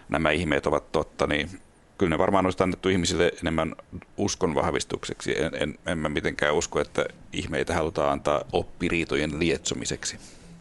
nämä 0.08 0.30
ihmeet 0.30 0.66
ovat 0.66 0.92
totta, 0.92 1.26
niin 1.26 1.50
kyllä 1.98 2.10
ne 2.10 2.18
varmaan 2.18 2.46
olisi 2.46 2.62
annettu 2.62 2.88
ihmisille 2.88 3.32
enemmän 3.40 3.76
uskon 4.16 4.54
vahvistukseksi. 4.54 5.42
En, 5.42 5.50
en, 5.54 5.78
en 5.86 5.98
mä 5.98 6.08
mitenkään 6.08 6.54
usko, 6.54 6.80
että 6.80 7.06
ihmeitä 7.32 7.74
halutaan 7.74 8.12
antaa 8.12 8.44
oppiriitojen 8.52 9.38
lietsomiseksi. 9.38 10.18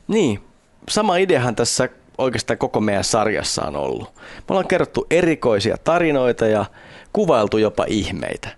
Niin, 0.07 0.39
sama 0.89 1.17
ideahan 1.17 1.55
tässä 1.55 1.89
oikeastaan 2.17 2.57
koko 2.57 2.81
meidän 2.81 3.03
sarjassa 3.03 3.65
on 3.65 3.75
ollut. 3.75 4.13
Me 4.15 4.43
ollaan 4.49 4.67
kerrottu 4.67 5.07
erikoisia 5.09 5.77
tarinoita 5.77 6.47
ja 6.47 6.65
kuvailtu 7.13 7.57
jopa 7.57 7.85
ihmeitä. 7.87 8.49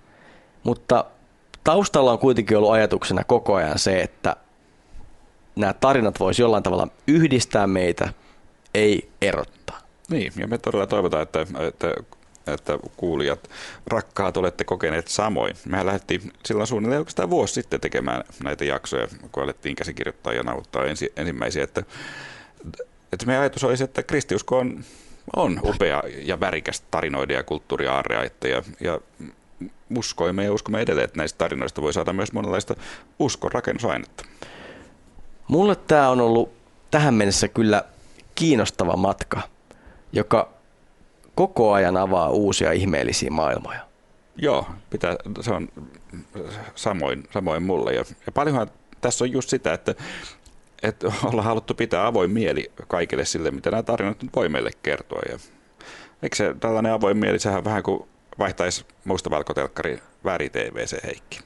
Mutta 0.63 1.05
taustalla 1.63 2.11
on 2.11 2.19
kuitenkin 2.19 2.57
ollut 2.57 2.71
ajatuksena 2.71 3.23
koko 3.23 3.55
ajan 3.55 3.79
se, 3.79 4.01
että 4.01 4.35
nämä 5.55 5.73
tarinat 5.73 6.19
voisi 6.19 6.41
jollain 6.41 6.63
tavalla 6.63 6.87
yhdistää 7.07 7.67
meitä, 7.67 8.13
ei 8.73 9.09
erottaa. 9.21 9.79
Niin, 10.09 10.33
ja 10.37 10.47
me 10.47 10.57
todella 10.57 10.87
toivotaan, 10.87 11.23
että, 11.23 11.45
että, 11.67 11.93
että 12.47 12.79
kuulijat, 12.97 13.49
rakkaat, 13.87 14.37
olette 14.37 14.63
kokeneet 14.63 15.07
samoin. 15.07 15.55
Mehän 15.65 15.85
lähdettiin 15.85 16.33
silloin 16.45 16.67
suunnilleen 16.67 16.99
oikeastaan 16.99 17.29
vuosi 17.29 17.53
sitten 17.53 17.81
tekemään 17.81 18.23
näitä 18.43 18.65
jaksoja, 18.65 19.07
kun 19.31 19.43
alettiin 19.43 19.75
käsikirjoittaa 19.75 20.33
ja 20.33 20.43
nauttaa 20.43 20.85
ensi, 20.85 21.13
ensimmäisiä, 21.15 21.63
että, 21.63 21.83
että 23.13 23.25
meidän 23.25 23.41
ajatus 23.41 23.63
olisi, 23.63 23.83
että 23.83 24.03
kristiusko 24.03 24.57
on, 24.57 24.83
on 25.35 25.59
upea 25.63 26.03
ja 26.07 26.39
värikäs 26.39 26.81
tarinoiden 26.81 27.35
ja 27.35 27.43
kulttuuriaarrea, 27.43 28.23
ja, 28.23 28.63
ja 28.79 28.99
uskoimme 29.97 30.43
ja 30.43 30.53
uskomme 30.53 30.81
edelleen, 30.81 31.05
että 31.05 31.17
näistä 31.17 31.37
tarinoista 31.37 31.81
voi 31.81 31.93
saada 31.93 32.13
myös 32.13 32.33
monenlaista 32.33 32.75
uskon 33.19 33.51
rakennusainetta. 33.51 34.23
Mulle 35.47 35.75
tämä 35.75 36.09
on 36.09 36.21
ollut 36.21 36.53
tähän 36.91 37.13
mennessä 37.13 37.47
kyllä 37.47 37.83
kiinnostava 38.35 38.95
matka, 38.95 39.41
joka 40.11 40.49
koko 41.35 41.73
ajan 41.73 41.97
avaa 41.97 42.29
uusia 42.29 42.71
ihmeellisiä 42.71 43.29
maailmoja. 43.29 43.79
Joo, 44.35 44.67
pitää, 44.89 45.15
se 45.41 45.53
on 45.53 45.69
samoin, 46.75 47.23
samoin 47.33 47.63
mulle. 47.63 47.93
Ja, 47.93 48.03
ja 48.25 48.31
paljonhan 48.31 48.67
tässä 49.01 49.23
on 49.23 49.31
just 49.31 49.49
sitä, 49.49 49.73
että, 49.73 49.95
että 50.83 51.07
ollaan 51.29 51.47
haluttu 51.47 51.73
pitää 51.73 52.07
avoin 52.07 52.31
mieli 52.31 52.71
kaikille 52.87 53.25
sille, 53.25 53.51
mitä 53.51 53.71
nämä 53.71 53.83
tarinat 53.83 54.23
nyt 54.23 54.35
voi 54.35 54.49
meille 54.49 54.71
kertoa. 54.83 55.21
Ja, 55.29 55.39
eikö 56.23 56.35
se 56.35 56.55
tällainen 56.59 56.93
avoin 56.93 57.17
mieli, 57.17 57.39
sehän 57.39 57.63
vähän 57.63 57.83
kuin 57.83 58.07
vaihtaisi 58.39 58.85
mustavalkotelkkari 59.05 59.99
väri 60.23 60.49
TVC 60.49 61.03
Heikki. 61.03 61.39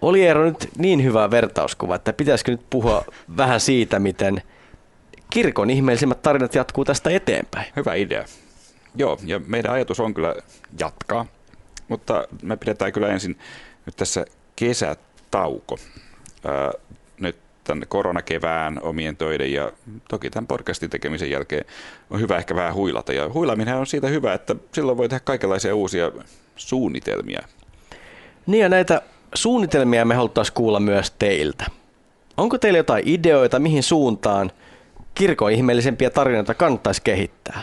Oli 0.00 0.26
Eero 0.26 0.44
nyt 0.44 0.68
niin 0.78 1.04
hyvä 1.04 1.30
vertauskuva, 1.30 1.94
että 1.94 2.12
pitäisikö 2.12 2.50
nyt 2.50 2.70
puhua 2.70 3.04
vähän 3.36 3.60
siitä, 3.60 3.98
miten 3.98 4.42
kirkon 5.30 5.70
ihmeellisimmät 5.70 6.22
tarinat 6.22 6.54
jatkuu 6.54 6.84
tästä 6.84 7.10
eteenpäin? 7.10 7.66
Hyvä 7.76 7.94
idea. 7.94 8.24
Joo, 8.94 9.18
ja 9.24 9.40
meidän 9.46 9.72
ajatus 9.72 10.00
on 10.00 10.14
kyllä 10.14 10.34
jatkaa, 10.80 11.26
mutta 11.88 12.28
me 12.42 12.56
pidetään 12.56 12.92
kyllä 12.92 13.08
ensin 13.08 13.38
nyt 13.86 13.96
tässä 13.96 14.24
kesätauko. 14.56 15.78
Nyt 16.88 16.89
tämän 17.70 17.88
koronakevään 17.88 18.78
omien 18.82 19.16
töiden 19.16 19.52
ja 19.52 19.72
toki 20.08 20.30
tämän 20.30 20.46
podcastin 20.46 20.90
tekemisen 20.90 21.30
jälkeen 21.30 21.64
on 22.10 22.20
hyvä 22.20 22.36
ehkä 22.36 22.54
vähän 22.54 22.74
huilata. 22.74 23.12
Ja 23.12 23.32
huilaminen 23.32 23.76
on 23.76 23.86
siitä 23.86 24.06
hyvä, 24.06 24.34
että 24.34 24.56
silloin 24.72 24.98
voi 24.98 25.08
tehdä 25.08 25.20
kaikenlaisia 25.24 25.74
uusia 25.74 26.12
suunnitelmia. 26.56 27.42
Niin 28.46 28.62
ja 28.62 28.68
näitä 28.68 29.02
suunnitelmia 29.34 30.04
me 30.04 30.14
haluttaisiin 30.14 30.54
kuulla 30.54 30.80
myös 30.80 31.10
teiltä. 31.10 31.66
Onko 32.36 32.58
teillä 32.58 32.78
jotain 32.78 33.08
ideoita, 33.08 33.58
mihin 33.58 33.82
suuntaan 33.82 34.50
kirkon 35.14 35.52
ihmeellisempiä 35.52 36.10
tarinoita 36.10 36.54
kannattaisi 36.54 37.02
kehittää? 37.02 37.62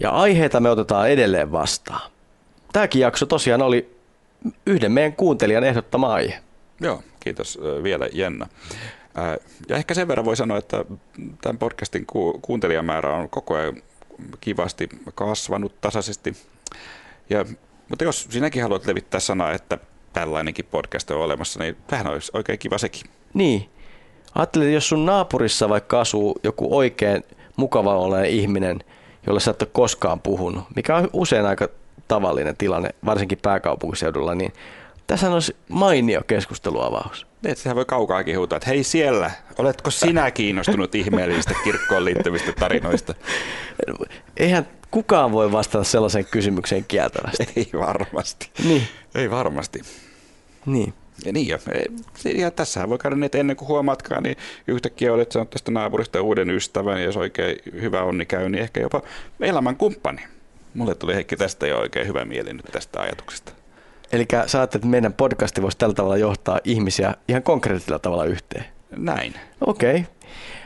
Ja 0.00 0.10
aiheita 0.10 0.60
me 0.60 0.70
otetaan 0.70 1.10
edelleen 1.10 1.52
vastaan. 1.52 2.10
Tämäkin 2.72 3.00
jakso 3.00 3.26
tosiaan 3.26 3.62
oli 3.62 3.96
yhden 4.66 4.92
meidän 4.92 5.12
kuuntelijan 5.12 5.64
ehdottama 5.64 6.12
aihe. 6.12 6.38
Joo, 6.80 7.02
kiitos 7.20 7.58
vielä 7.82 8.08
Jenna. 8.12 8.46
Ja 9.68 9.76
ehkä 9.76 9.94
sen 9.94 10.08
verran 10.08 10.24
voi 10.24 10.36
sanoa, 10.36 10.58
että 10.58 10.84
tämän 11.42 11.58
podcastin 11.58 12.06
kuuntelijamäärä 12.42 13.14
on 13.14 13.28
koko 13.28 13.54
ajan 13.54 13.82
kivasti 14.40 14.88
kasvanut 15.14 15.80
tasaisesti. 15.80 16.36
Ja, 17.30 17.44
mutta 17.88 18.04
jos 18.04 18.26
sinäkin 18.30 18.62
haluat 18.62 18.86
levittää 18.86 19.20
sanaa, 19.20 19.52
että 19.52 19.78
tällainenkin 20.12 20.64
podcast 20.70 21.10
on 21.10 21.16
olemassa, 21.16 21.60
niin 21.60 21.76
tähän 21.86 22.06
olisi 22.06 22.30
oikein 22.34 22.58
kiva 22.58 22.78
sekin. 22.78 23.02
Niin. 23.34 23.68
Ajattelin, 24.34 24.66
että 24.66 24.74
jos 24.74 24.88
sun 24.88 25.06
naapurissa 25.06 25.68
vaikka 25.68 26.00
asuu 26.00 26.38
joku 26.42 26.76
oikein 26.76 27.24
mukava 27.56 27.96
oleinen 27.96 28.30
ihminen, 28.30 28.84
jolle 29.26 29.40
sä 29.40 29.50
et 29.50 29.62
ole 29.62 29.70
koskaan 29.72 30.20
puhunut, 30.20 30.64
mikä 30.76 30.96
on 30.96 31.10
usein 31.12 31.46
aika 31.46 31.68
tavallinen 32.08 32.56
tilanne, 32.56 32.90
varsinkin 33.04 33.38
pääkaupunkiseudulla, 33.42 34.34
niin 34.34 34.52
tässä 35.06 35.30
olisi 35.30 35.56
mainio 35.68 36.22
keskusteluavaus. 36.26 37.26
Niin, 37.42 37.56
sehän 37.56 37.76
voi 37.76 37.84
kaukaa 37.84 38.22
huutaa, 38.36 38.56
että 38.56 38.68
hei 38.68 38.84
siellä, 38.84 39.30
oletko 39.58 39.90
sinä 39.90 40.30
kiinnostunut 40.30 40.94
ihmeellisistä 40.94 41.54
kirkkoon 41.64 42.04
liittyvistä 42.04 42.52
tarinoista? 42.52 43.14
Eihän 44.36 44.68
kukaan 44.90 45.32
voi 45.32 45.52
vastata 45.52 45.84
sellaiseen 45.84 46.26
kysymykseen 46.30 46.84
kieltävästi. 46.88 47.48
Ei 47.56 47.68
varmasti. 47.72 48.50
Niin. 48.64 48.82
Ei 49.14 49.30
varmasti. 49.30 49.80
Niin. 50.66 50.94
Ja 51.24 51.32
niin, 51.32 51.48
ja, 51.48 51.58
ja 52.34 52.50
tässähän 52.50 52.88
voi 52.88 52.98
käydä 52.98 53.16
niin, 53.16 53.24
että 53.24 53.38
ennen 53.38 53.56
kuin 53.56 53.68
huomaatkaan, 53.68 54.22
niin 54.22 54.36
yhtäkkiä 54.66 55.12
olet 55.12 55.32
saanut 55.32 55.50
tästä 55.50 55.70
naapurista 55.70 56.22
uuden 56.22 56.50
ystävän, 56.50 56.98
ja 56.98 57.04
jos 57.04 57.16
oikein 57.16 57.56
hyvä 57.72 58.02
onni 58.02 58.26
käy, 58.26 58.48
niin 58.48 58.62
ehkä 58.62 58.80
jopa 58.80 59.02
elämän 59.40 59.76
kumppani. 59.76 60.22
Mulle 60.74 60.94
tuli 60.94 61.14
Heikki 61.14 61.36
tästä 61.36 61.66
jo 61.66 61.78
oikein 61.78 62.06
hyvä 62.06 62.24
mieli 62.24 62.52
nyt 62.52 62.66
tästä 62.72 63.00
ajatuksesta. 63.00 63.52
Eli 64.12 64.26
sä 64.46 64.58
ajattelet, 64.58 64.74
että 64.74 64.88
meidän 64.88 65.12
podcasti 65.12 65.62
voisi 65.62 65.78
tällä 65.78 65.94
tavalla 65.94 66.16
johtaa 66.16 66.60
ihmisiä 66.64 67.14
ihan 67.28 67.42
konkreettisella 67.42 67.98
tavalla 67.98 68.24
yhteen? 68.24 68.64
Näin. 68.96 69.34
Okei. 69.66 69.90
Okay. 69.90 70.04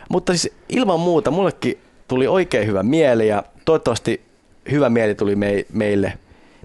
Mutta 0.08 0.36
siis 0.36 0.54
ilman 0.68 1.00
muuta 1.00 1.30
mullekin 1.30 1.78
tuli 2.08 2.26
oikein 2.26 2.66
hyvä 2.66 2.82
mieli 2.82 3.28
ja 3.28 3.42
toivottavasti 3.64 4.22
hyvä 4.70 4.88
mieli 4.88 5.14
tuli 5.14 5.36
meille, 5.72 6.18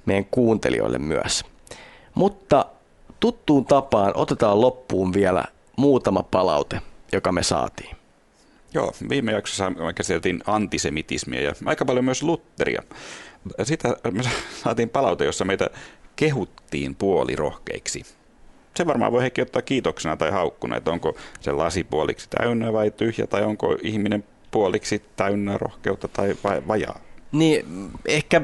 meidän 0.06 0.26
kuuntelijoille 0.26 1.00
myös. 1.00 1.46
Mutta 2.16 2.66
tuttuun 3.20 3.66
tapaan 3.66 4.12
otetaan 4.16 4.62
loppuun 4.62 5.14
vielä 5.14 5.44
muutama 5.78 6.24
palaute, 6.24 6.82
joka 7.12 7.32
me 7.32 7.44
saatiin. 7.44 7.96
Joo, 8.74 8.94
viime 9.10 9.32
jaksossa 9.32 9.70
me 9.70 9.94
käsiteltiin 9.94 10.44
antisemitismiä 10.48 11.42
ja 11.42 11.54
aika 11.66 11.86
paljon 11.86 12.06
myös 12.06 12.24
Lutteria. 12.24 12.84
Sitä 13.64 13.96
me 14.12 14.24
saatiin 14.64 14.90
palaute, 14.90 15.26
jossa 15.26 15.46
meitä 15.46 15.70
kehuttiin 16.22 16.96
puolirohkeiksi. 16.96 18.06
Se 18.76 18.86
varmaan 18.86 19.12
voi 19.12 19.22
heikki 19.22 19.42
ottaa 19.42 19.62
kiitoksena 19.62 20.18
tai 20.18 20.32
haukkuna, 20.32 20.78
että 20.78 20.92
onko 20.92 21.16
se 21.40 21.52
lasi 21.52 21.84
puoliksi 21.84 22.30
täynnä 22.30 22.74
vai 22.74 22.92
tyhjä, 22.92 23.28
tai 23.28 23.44
onko 23.44 23.78
ihminen 23.82 24.24
puoliksi 24.52 25.02
täynnä 25.16 25.58
rohkeutta 25.58 26.08
tai 26.08 26.36
vajaa. 26.68 27.00
Niin, 27.32 27.66
ehkä 28.06 28.42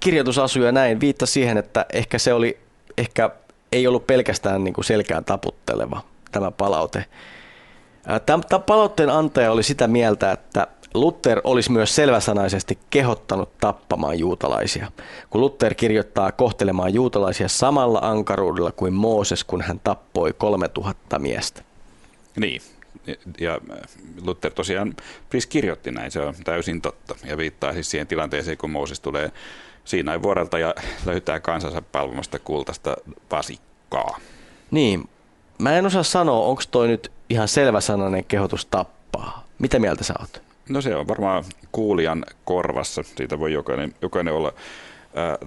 kirjoitusasuja 0.00 0.72
näin 0.72 1.00
viittasi 1.00 1.32
siihen, 1.32 1.58
että 1.58 1.86
ehkä 1.92 2.18
se 2.18 2.32
oli, 2.32 2.58
ehkä 2.98 3.30
ei 3.72 3.86
ollut 3.86 4.06
pelkästään 4.06 4.64
niin 4.64 4.74
kuin 4.74 4.84
selkään 4.84 5.24
taputteleva 5.24 6.00
tämä 6.32 6.50
palaute. 6.50 7.04
Tämä 8.26 8.58
palautteen 8.66 9.10
antaja 9.10 9.52
oli 9.52 9.62
sitä 9.62 9.86
mieltä, 9.86 10.32
että 10.32 10.66
Luther 10.94 11.40
olisi 11.44 11.72
myös 11.72 11.94
selväsanaisesti 11.94 12.78
kehottanut 12.90 13.58
tappamaan 13.58 14.18
juutalaisia, 14.18 14.92
kun 15.30 15.40
Luther 15.40 15.74
kirjoittaa 15.74 16.32
kohtelemaan 16.32 16.94
juutalaisia 16.94 17.48
samalla 17.48 17.98
ankaruudella 18.02 18.72
kuin 18.72 18.92
Mooses, 18.92 19.44
kun 19.44 19.62
hän 19.62 19.80
tappoi 19.84 20.32
3000 20.32 21.18
miestä. 21.18 21.62
Niin, 22.36 22.62
ja 23.40 23.60
Luther 24.22 24.52
tosiaan 24.52 24.94
siis 25.30 25.46
kirjoitti 25.46 25.90
näin, 25.90 26.10
se 26.10 26.20
on 26.20 26.34
täysin 26.44 26.82
totta, 26.82 27.14
ja 27.24 27.36
viittaa 27.36 27.72
siis 27.72 27.90
siihen 27.90 28.06
tilanteeseen, 28.06 28.58
kun 28.58 28.70
Mooses 28.70 29.00
tulee 29.00 29.32
Siinain 29.84 30.22
vuorelta 30.22 30.58
ja 30.58 30.74
löytää 31.06 31.40
kansansa 31.40 31.82
palvomasta 31.92 32.38
kultaista 32.38 32.96
vasikkaa. 33.30 34.18
Niin, 34.70 35.08
mä 35.58 35.78
en 35.78 35.86
osaa 35.86 36.02
sanoa, 36.02 36.46
onko 36.46 36.62
toi 36.70 36.88
nyt 36.88 37.12
ihan 37.32 37.48
selväsanainen 37.48 38.24
kehotus 38.24 38.66
tappaa. 38.66 39.46
Mitä 39.58 39.78
mieltä 39.78 40.04
sä 40.04 40.14
oot? 40.20 40.42
No 40.68 40.80
se 40.80 40.96
on 40.96 41.08
varmaan 41.08 41.44
kuulijan 41.72 42.24
korvassa. 42.44 43.02
Siitä 43.02 43.38
voi 43.38 43.52
jokainen, 43.52 43.94
jokainen 44.02 44.34
olla, 44.34 44.52
ää, 45.14 45.38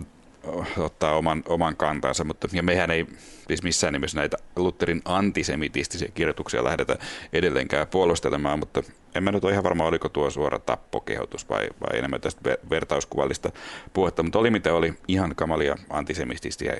ottaa 0.77 1.17
oman, 1.17 1.43
oman 1.47 1.75
kantansa, 1.75 2.23
mutta 2.23 2.47
ja 2.53 2.63
mehän 2.63 2.91
ei 2.91 3.07
siis 3.47 3.63
missään 3.63 3.93
nimessä 3.93 4.17
näitä 4.17 4.37
Lutherin 4.55 5.01
antisemitistisiä 5.05 6.09
kirjoituksia 6.13 6.63
lähdetä 6.63 6.97
edelleenkään 7.33 7.87
puolustelemaan, 7.87 8.59
mutta 8.59 8.83
en 9.15 9.23
mä 9.23 9.31
nyt 9.31 9.43
ole 9.43 9.51
ihan 9.51 9.63
varma, 9.63 9.85
oliko 9.85 10.09
tuo 10.09 10.29
suora 10.29 10.59
tappokehotus 10.59 11.49
vai, 11.49 11.69
vai 11.81 11.97
enemmän 11.97 12.21
tästä 12.21 12.57
vertauskuvallista 12.69 13.51
puhetta, 13.93 14.23
mutta 14.23 14.39
oli 14.39 14.51
mitä 14.51 14.73
oli 14.73 14.93
ihan 15.07 15.35
kamalia 15.35 15.75
antisemitistisiä 15.89 16.77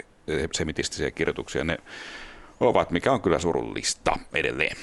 semitistisiä 0.54 1.12
kirjoituksia. 1.12 1.64
Ne 1.64 1.78
ovat, 2.60 2.92
mikä 2.92 3.12
on 3.12 3.22
kyllä 3.22 3.40
surullista 3.40 4.20
edelleen. 4.34 4.78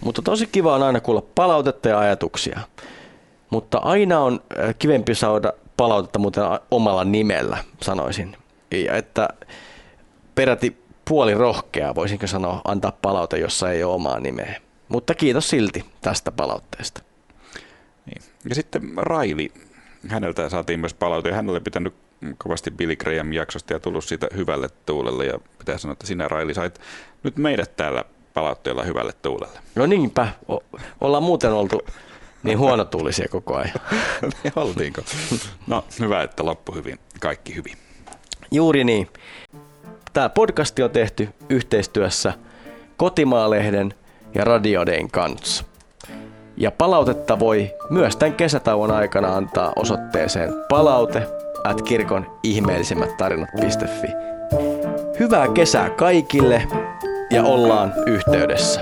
Mutta 0.00 0.22
tosi 0.22 0.46
kiva 0.46 0.74
on 0.74 0.82
aina 0.82 1.00
kuulla 1.00 1.22
palautetta 1.34 1.88
ja 1.88 1.98
ajatuksia. 1.98 2.60
Mutta 3.50 3.78
aina 3.78 4.20
on 4.20 4.40
äh, 4.58 4.74
kivempi 4.78 5.14
saada 5.14 5.52
palautetta 5.76 6.18
muuten 6.18 6.44
omalla 6.70 7.04
nimellä, 7.04 7.64
sanoisin. 7.82 8.36
Ja 8.70 8.96
että 8.96 9.28
peräti 10.34 10.84
puoli 11.08 11.34
rohkea, 11.34 11.94
voisinko 11.94 12.26
sanoa, 12.26 12.60
antaa 12.64 12.92
palaute, 13.02 13.38
jossa 13.38 13.70
ei 13.70 13.84
ole 13.84 13.94
omaa 13.94 14.20
nimeä. 14.20 14.60
Mutta 14.88 15.14
kiitos 15.14 15.50
silti 15.50 15.84
tästä 16.00 16.32
palautteesta. 16.32 17.02
Niin. 18.06 18.22
Ja 18.48 18.54
sitten 18.54 18.92
Raili, 18.96 19.52
häneltä 20.08 20.48
saatiin 20.48 20.80
myös 20.80 20.94
palaute, 20.94 21.28
ja 21.28 21.34
hänelle 21.34 21.60
pitänyt 21.60 21.94
kovasti 22.38 22.70
Billy 22.70 22.96
Graham 22.96 23.32
jaksosta 23.32 23.72
ja 23.72 23.80
tullut 23.80 24.04
siitä 24.04 24.26
hyvälle 24.36 24.68
tuulelle. 24.86 25.26
Ja 25.26 25.38
pitää 25.58 25.78
sanoa, 25.78 25.92
että 25.92 26.06
sinä 26.06 26.28
Raili 26.28 26.54
sait 26.54 26.80
nyt 27.22 27.36
meidät 27.36 27.76
täällä 27.76 28.04
palautteella 28.34 28.82
hyvälle 28.82 29.12
tuulelle. 29.22 29.58
No 29.74 29.86
niinpä, 29.86 30.28
o- 30.50 30.64
ollaan 31.00 31.22
muuten 31.22 31.52
oltu 31.52 31.80
niin 32.42 32.58
huonotuulisia 32.58 33.28
koko 33.30 33.56
ajan. 33.56 33.74
Me 34.44 34.52
oltiinko? 34.56 35.02
No 35.66 35.84
hyvä, 36.00 36.22
että 36.22 36.44
loppu 36.44 36.74
hyvin, 36.74 36.98
kaikki 37.20 37.54
hyvin. 37.54 37.76
Juuri 38.50 38.84
niin. 38.84 39.08
Tämä 40.12 40.28
podcasti 40.28 40.82
on 40.82 40.90
tehty 40.90 41.28
yhteistyössä 41.48 42.32
Kotimaalehden 42.96 43.94
ja 44.34 44.44
Radiodein 44.44 45.10
kanssa. 45.10 45.64
Ja 46.56 46.70
palautetta 46.70 47.38
voi 47.38 47.70
myös 47.90 48.16
tämän 48.16 48.34
kesätauon 48.34 48.90
aikana 48.90 49.36
antaa 49.36 49.72
osoitteeseen 49.76 50.50
palaute 50.68 51.26
at 51.64 51.82
kirkon 51.82 52.26
ihmeellisimmät 52.42 53.16
tarinat.fi. 53.16 54.08
Hyvää 55.20 55.48
kesää 55.48 55.90
kaikille 55.90 56.62
ja 57.30 57.42
ollaan 57.42 57.92
yhteydessä. 58.06 58.80